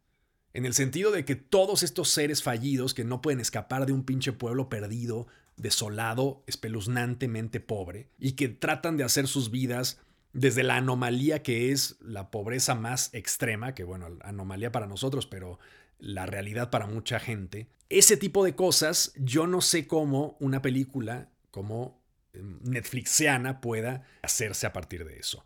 en 0.53 0.65
el 0.65 0.73
sentido 0.73 1.11
de 1.11 1.25
que 1.25 1.35
todos 1.35 1.81
estos 1.81 2.09
seres 2.09 2.43
fallidos 2.43 2.93
que 2.93 3.03
no 3.03 3.21
pueden 3.21 3.39
escapar 3.39 3.85
de 3.85 3.93
un 3.93 4.03
pinche 4.03 4.33
pueblo 4.33 4.69
perdido 4.69 5.27
desolado, 5.57 6.43
espeluznantemente 6.47 7.59
pobre, 7.59 8.09
y 8.19 8.33
que 8.33 8.49
tratan 8.49 8.97
de 8.97 9.03
hacer 9.03 9.27
sus 9.27 9.51
vidas 9.51 9.99
desde 10.33 10.63
la 10.63 10.77
anomalía 10.77 11.43
que 11.43 11.71
es 11.71 11.95
la 12.01 12.31
pobreza 12.31 12.75
más 12.75 13.13
extrema, 13.13 13.73
que 13.75 13.83
bueno, 13.83 14.17
anomalía 14.21 14.71
para 14.71 14.87
nosotros, 14.87 15.27
pero 15.27 15.59
la 15.99 16.25
realidad 16.25 16.69
para 16.69 16.87
mucha 16.87 17.19
gente. 17.19 17.67
Ese 17.89 18.17
tipo 18.17 18.43
de 18.43 18.55
cosas, 18.55 19.13
yo 19.15 19.47
no 19.47 19.61
sé 19.61 19.87
cómo 19.87 20.35
una 20.39 20.61
película 20.61 21.29
como 21.51 22.01
em, 22.33 22.59
Netflixiana 22.63 23.61
pueda 23.61 24.05
hacerse 24.21 24.65
a 24.65 24.73
partir 24.73 25.05
de 25.05 25.19
eso. 25.19 25.45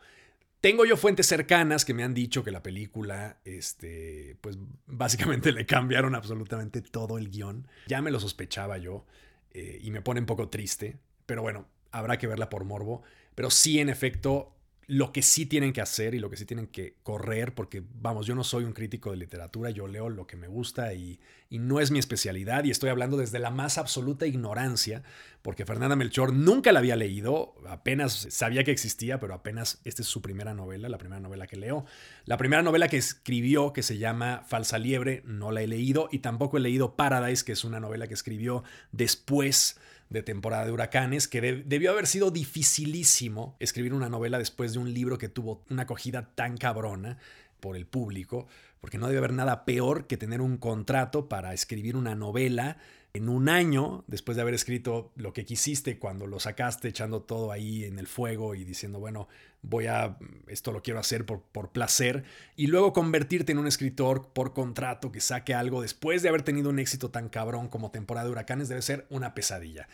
Tengo 0.62 0.86
yo 0.86 0.98
fuentes 0.98 1.28
cercanas 1.28 1.86
que 1.86 1.94
me 1.94 2.04
han 2.04 2.14
dicho 2.14 2.44
que 2.44 2.50
la 2.52 2.64
película, 2.64 3.38
este, 3.46 4.38
pues 4.42 4.58
básicamente 4.88 5.52
le 5.54 5.66
cambiaron 5.66 6.16
absolutamente 6.16 6.82
todo 6.82 7.18
el 7.18 7.30
guion. 7.30 7.68
Ya 7.88 8.02
me 8.02 8.10
lo 8.10 8.20
sospechaba 8.20 8.78
yo 8.78 9.06
eh, 9.52 9.80
y 9.84 9.92
me 9.92 10.02
pone 10.02 10.22
un 10.22 10.26
poco 10.26 10.50
triste, 10.50 10.98
pero 11.26 11.42
bueno, 11.42 11.68
habrá 11.92 12.18
que 12.18 12.26
verla 12.26 12.50
por 12.50 12.64
morbo. 12.64 13.04
Pero 13.36 13.52
sí, 13.52 13.80
en 13.80 13.90
efecto, 13.90 14.57
lo 14.90 15.12
que 15.12 15.22
sí 15.22 15.46
tienen 15.46 15.74
que 15.74 15.82
hacer 15.82 16.16
y 16.16 16.20
lo 16.20 16.30
que 16.30 16.38
sí 16.38 16.46
tienen 16.46 16.68
que 16.68 16.96
correr, 17.04 17.54
porque 17.54 17.84
vamos, 18.02 18.26
yo 18.26 18.36
no 18.36 18.46
soy 18.46 18.64
un 18.64 18.72
crítico 18.72 19.12
de 19.12 19.18
literatura, 19.18 19.70
yo 19.70 19.86
leo 19.86 20.10
lo 20.10 20.26
que 20.28 20.38
me 20.38 20.48
gusta 20.48 20.94
y, 20.94 21.20
no 21.50 21.80
es 21.80 21.92
mi 21.92 22.00
especialidad 22.00 22.66
y 22.66 22.72
estoy 22.72 22.90
hablando 22.90 23.16
desde 23.16 23.40
la 23.40 23.52
más 23.52 23.78
absoluta 23.78 24.26
ignorancia, 24.26 25.04
porque 25.42 25.66
Fernanda 25.66 25.96
Melchor 25.96 26.34
nunca 26.34 26.74
la 26.74 26.80
había 26.80 26.98
leído, 26.98 27.56
apenas 27.68 28.28
sabía 28.30 28.66
que 28.66 28.72
existía, 28.72 29.20
pero 29.20 29.34
apenas 29.34 29.80
esta 29.86 30.02
es 30.02 30.10
su 30.10 30.22
primera 30.22 30.54
novela, 30.54 30.90
la 30.90 30.98
primera 30.98 31.22
novela 31.22 31.48
que 31.48 31.56
leo. 31.56 31.86
La 32.26 32.36
primera 32.36 32.64
novela 32.64 32.90
que 32.90 32.98
escribió, 32.98 33.72
que 33.72 33.82
se 33.82 33.98
llama 33.98 34.44
Falsa 34.46 34.78
Liebre, 34.78 35.24
no 35.26 35.52
la 35.52 35.62
he 35.62 35.68
leído 35.68 36.10
y 36.12 36.20
tampoco 36.20 36.58
he 36.58 36.62
leído 36.62 36.98
Paradise, 36.98 37.46
que 37.46 37.54
es 37.54 37.64
una 37.64 37.80
novela 37.80 38.08
que 38.08 38.14
escribió 38.14 38.64
después 38.92 39.80
de 40.10 40.24
temporada 40.24 40.66
de 40.66 40.72
huracanes, 40.72 41.28
que 41.28 41.42
debió 41.42 41.92
haber 41.92 42.08
sido 42.08 42.32
dificilísimo 42.32 43.56
escribir 43.60 43.94
una 43.94 44.10
novela 44.10 44.38
después 44.38 44.74
de 44.74 44.80
un 44.80 44.94
libro 44.94 45.18
que 45.18 45.30
tuvo 45.30 45.64
una 45.70 45.84
acogida 45.84 46.32
tan 46.36 46.58
cabrona 46.58 47.18
por 47.60 47.76
el 47.76 47.86
público, 47.86 48.48
porque 48.80 48.98
no 48.98 49.08
debe 49.08 49.20
haber 49.20 49.34
nada 49.34 49.66
peor 49.66 50.08
que 50.08 50.18
tener 50.18 50.42
un 50.42 50.58
contrato 50.58 51.28
para 51.28 51.54
escribir 51.54 51.96
una 51.96 52.16
novela 52.16 52.78
en 53.14 53.30
un 53.30 53.50
año, 53.50 54.04
después 54.08 54.36
de 54.36 54.42
haber 54.42 54.54
escrito 54.54 55.12
lo 55.16 55.34
que 55.34 55.46
quisiste, 55.46 55.98
cuando 55.98 56.28
lo 56.28 56.40
sacaste 56.40 56.88
echando 56.88 57.22
todo 57.22 57.52
ahí 57.52 57.84
en 57.84 58.00
el 58.00 58.08
fuego 58.08 58.54
y 58.54 58.64
diciendo, 58.64 59.00
bueno, 59.00 59.28
voy 59.62 59.88
a, 59.88 60.18
esto 60.48 60.72
lo 60.72 60.84
quiero 60.84 61.00
hacer 61.00 61.26
por, 61.26 61.42
por 61.42 61.72
placer, 61.72 62.24
y 62.56 62.68
luego 62.68 62.94
convertirte 62.94 63.52
en 63.52 63.58
un 63.58 63.68
escritor 63.68 64.30
por 64.34 64.54
contrato 64.54 65.12
que 65.12 65.20
saque 65.20 65.54
algo 65.54 65.82
después 65.82 66.22
de 66.22 66.30
haber 66.30 66.44
tenido 66.44 66.70
un 66.70 66.80
éxito 66.80 67.10
tan 67.10 67.30
cabrón 67.30 67.70
como 67.70 67.92
temporada 67.92 68.28
de 68.28 68.34
huracanes, 68.34 68.70
debe 68.70 68.82
ser 68.82 69.08
una 69.10 69.34
pesadilla. 69.34 69.88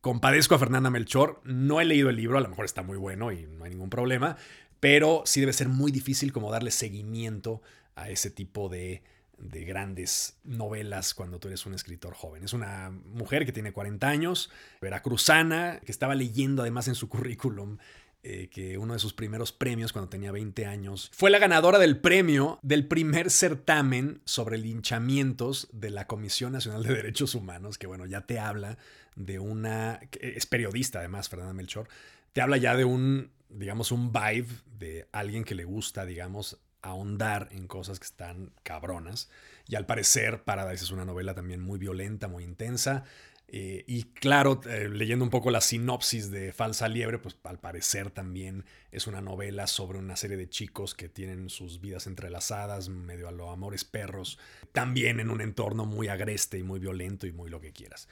Compadezco 0.00 0.54
a 0.54 0.58
Fernanda 0.60 0.90
Melchor, 0.90 1.40
no 1.44 1.80
he 1.80 1.84
leído 1.84 2.10
el 2.10 2.16
libro, 2.16 2.38
a 2.38 2.40
lo 2.40 2.48
mejor 2.48 2.64
está 2.64 2.82
muy 2.82 2.96
bueno 2.96 3.32
y 3.32 3.46
no 3.46 3.64
hay 3.64 3.70
ningún 3.70 3.90
problema, 3.90 4.36
pero 4.78 5.22
sí 5.26 5.40
debe 5.40 5.52
ser 5.52 5.68
muy 5.68 5.90
difícil 5.90 6.32
como 6.32 6.52
darle 6.52 6.70
seguimiento 6.70 7.62
a 7.96 8.08
ese 8.08 8.30
tipo 8.30 8.68
de 8.68 9.02
de 9.38 9.64
grandes 9.64 10.38
novelas 10.44 11.14
cuando 11.14 11.38
tú 11.38 11.48
eres 11.48 11.64
un 11.66 11.74
escritor 11.74 12.14
joven. 12.14 12.44
Es 12.44 12.52
una 12.52 12.90
mujer 12.90 13.46
que 13.46 13.52
tiene 13.52 13.72
40 13.72 14.08
años, 14.08 14.50
veracruzana, 14.80 15.80
que 15.84 15.92
estaba 15.92 16.14
leyendo 16.14 16.62
además 16.62 16.88
en 16.88 16.94
su 16.94 17.08
currículum 17.08 17.78
eh, 18.24 18.48
que 18.50 18.78
uno 18.78 18.94
de 18.94 18.98
sus 18.98 19.14
primeros 19.14 19.52
premios 19.52 19.92
cuando 19.92 20.08
tenía 20.08 20.32
20 20.32 20.66
años 20.66 21.08
fue 21.14 21.30
la 21.30 21.38
ganadora 21.38 21.78
del 21.78 22.00
premio 22.00 22.58
del 22.62 22.84
primer 22.88 23.30
certamen 23.30 24.20
sobre 24.24 24.58
linchamientos 24.58 25.68
de 25.72 25.90
la 25.90 26.08
Comisión 26.08 26.52
Nacional 26.52 26.82
de 26.82 26.94
Derechos 26.94 27.36
Humanos, 27.36 27.78
que 27.78 27.86
bueno, 27.86 28.06
ya 28.06 28.22
te 28.22 28.40
habla 28.40 28.76
de 29.14 29.38
una, 29.38 30.00
es 30.20 30.46
periodista 30.46 30.98
además, 30.98 31.28
Fernanda 31.28 31.54
Melchor, 31.54 31.88
te 32.32 32.40
habla 32.40 32.56
ya 32.56 32.74
de 32.74 32.84
un, 32.84 33.30
digamos, 33.50 33.92
un 33.92 34.12
vibe 34.12 34.48
de 34.78 35.08
alguien 35.12 35.44
que 35.44 35.54
le 35.54 35.64
gusta, 35.64 36.04
digamos, 36.04 36.58
ahondar 36.82 37.48
en 37.52 37.66
cosas 37.66 37.98
que 37.98 38.06
están 38.06 38.52
cabronas. 38.62 39.30
Y 39.66 39.76
al 39.76 39.86
parecer 39.86 40.44
Paradise 40.44 40.84
es 40.84 40.90
una 40.90 41.04
novela 41.04 41.34
también 41.34 41.60
muy 41.60 41.78
violenta, 41.78 42.28
muy 42.28 42.44
intensa. 42.44 43.04
Eh, 43.50 43.84
y 43.86 44.02
claro, 44.04 44.60
eh, 44.68 44.90
leyendo 44.90 45.24
un 45.24 45.30
poco 45.30 45.50
la 45.50 45.62
sinopsis 45.62 46.30
de 46.30 46.52
Falsa 46.52 46.86
Liebre, 46.86 47.18
pues 47.18 47.34
al 47.44 47.58
parecer 47.58 48.10
también 48.10 48.66
es 48.92 49.06
una 49.06 49.22
novela 49.22 49.66
sobre 49.66 49.98
una 49.98 50.16
serie 50.16 50.36
de 50.36 50.50
chicos 50.50 50.94
que 50.94 51.08
tienen 51.08 51.48
sus 51.48 51.80
vidas 51.80 52.06
entrelazadas, 52.06 52.90
medio 52.90 53.26
a 53.26 53.32
los 53.32 53.48
amores 53.48 53.84
perros, 53.84 54.38
también 54.72 55.18
en 55.18 55.30
un 55.30 55.40
entorno 55.40 55.86
muy 55.86 56.08
agreste 56.08 56.58
y 56.58 56.62
muy 56.62 56.78
violento 56.78 57.26
y 57.26 57.32
muy 57.32 57.48
lo 57.48 57.60
que 57.60 57.72
quieras. 57.72 58.08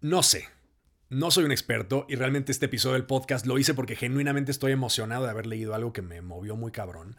No 0.00 0.22
sé, 0.22 0.46
no 1.10 1.32
soy 1.32 1.44
un 1.44 1.52
experto 1.52 2.06
y 2.08 2.14
realmente 2.14 2.52
este 2.52 2.66
episodio 2.66 2.94
del 2.94 3.06
podcast 3.06 3.46
lo 3.46 3.58
hice 3.58 3.74
porque 3.74 3.96
genuinamente 3.96 4.52
estoy 4.52 4.70
emocionado 4.70 5.24
de 5.24 5.30
haber 5.30 5.46
leído 5.46 5.74
algo 5.74 5.92
que 5.92 6.02
me 6.02 6.22
movió 6.22 6.54
muy 6.54 6.70
cabrón. 6.70 7.16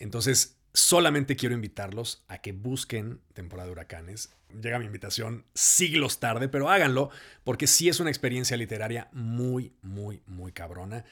Entonces, 0.00 0.58
solamente 0.72 1.36
quiero 1.36 1.54
invitarlos 1.54 2.24
a 2.26 2.38
que 2.38 2.52
busquen 2.52 3.20
temporada 3.34 3.66
de 3.66 3.72
huracanes. 3.72 4.30
Llega 4.60 4.80
mi 4.80 4.86
invitación 4.86 5.44
siglos 5.54 6.18
tarde, 6.18 6.48
pero 6.48 6.68
háganlo 6.68 7.10
porque 7.44 7.68
sí 7.68 7.88
es 7.88 8.00
una 8.00 8.10
experiencia 8.10 8.56
literaria 8.56 9.08
muy, 9.12 9.72
muy, 9.82 10.22
muy 10.26 10.50
cabrona 10.50 11.04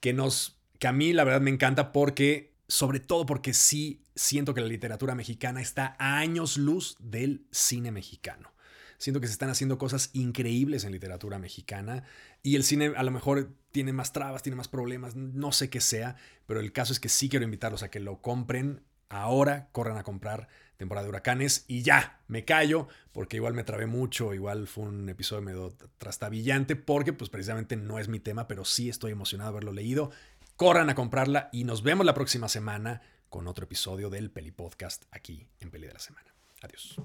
que 0.00 0.12
nos, 0.12 0.58
que 0.78 0.86
a 0.88 0.92
mí 0.92 1.12
la 1.12 1.24
verdad 1.24 1.40
me 1.40 1.50
encanta 1.50 1.92
porque, 1.92 2.54
sobre 2.68 3.00
todo 3.00 3.26
porque 3.26 3.52
sí 3.52 4.02
siento 4.14 4.54
que 4.54 4.60
la 4.60 4.68
literatura 4.68 5.14
mexicana 5.14 5.60
está 5.60 5.96
a 5.98 6.18
años 6.18 6.56
luz 6.56 6.96
del 7.00 7.46
cine 7.50 7.90
mexicano. 7.90 8.55
Siento 8.98 9.20
que 9.20 9.26
se 9.26 9.32
están 9.32 9.50
haciendo 9.50 9.78
cosas 9.78 10.10
increíbles 10.12 10.84
en 10.84 10.92
literatura 10.92 11.38
mexicana 11.38 12.04
y 12.42 12.56
el 12.56 12.64
cine 12.64 12.92
a 12.96 13.02
lo 13.02 13.10
mejor 13.10 13.50
tiene 13.72 13.92
más 13.92 14.12
trabas, 14.12 14.42
tiene 14.42 14.56
más 14.56 14.68
problemas, 14.68 15.16
no 15.16 15.52
sé 15.52 15.70
qué 15.70 15.80
sea, 15.80 16.16
pero 16.46 16.60
el 16.60 16.72
caso 16.72 16.92
es 16.92 17.00
que 17.00 17.08
sí 17.08 17.28
quiero 17.28 17.44
invitarlos 17.44 17.82
a 17.82 17.90
que 17.90 18.00
lo 18.00 18.22
compren 18.22 18.82
ahora, 19.08 19.68
corran 19.72 19.98
a 19.98 20.02
comprar 20.02 20.48
temporada 20.76 21.04
de 21.04 21.10
huracanes 21.10 21.64
y 21.68 21.82
ya, 21.82 22.20
me 22.28 22.44
callo 22.44 22.88
porque 23.12 23.36
igual 23.36 23.54
me 23.54 23.64
trabé 23.64 23.86
mucho, 23.86 24.34
igual 24.34 24.66
fue 24.66 24.84
un 24.84 25.08
episodio 25.08 25.42
medio 25.42 25.74
trastabillante 25.98 26.76
porque 26.76 27.12
pues 27.12 27.30
precisamente 27.30 27.76
no 27.76 27.98
es 27.98 28.08
mi 28.08 28.20
tema, 28.20 28.46
pero 28.46 28.64
sí 28.64 28.88
estoy 28.88 29.12
emocionado 29.12 29.50
de 29.50 29.54
haberlo 29.54 29.72
leído. 29.72 30.10
Corran 30.56 30.88
a 30.88 30.94
comprarla 30.94 31.48
y 31.52 31.64
nos 31.64 31.82
vemos 31.82 32.06
la 32.06 32.14
próxima 32.14 32.48
semana 32.48 33.02
con 33.28 33.46
otro 33.46 33.64
episodio 33.64 34.10
del 34.10 34.30
Peli 34.30 34.52
Podcast 34.52 35.04
aquí 35.10 35.46
en 35.60 35.70
Peli 35.70 35.86
de 35.86 35.92
la 35.92 35.98
Semana. 35.98 36.34
Adiós. 36.62 36.96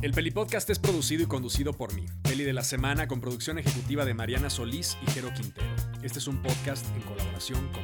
El 0.00 0.12
Peli 0.12 0.30
Podcast 0.30 0.70
es 0.70 0.78
producido 0.78 1.24
y 1.24 1.26
conducido 1.26 1.72
por 1.72 1.92
mí, 1.92 2.06
Peli 2.22 2.44
de 2.44 2.52
la 2.52 2.62
Semana, 2.62 3.08
con 3.08 3.20
producción 3.20 3.58
ejecutiva 3.58 4.04
de 4.04 4.14
Mariana 4.14 4.48
Solís 4.48 4.96
y 5.04 5.10
Jero 5.10 5.34
Quintero. 5.34 5.66
Este 6.04 6.20
es 6.20 6.28
un 6.28 6.40
podcast 6.40 6.86
en 6.94 7.02
colaboración 7.02 7.68
con 7.72 7.82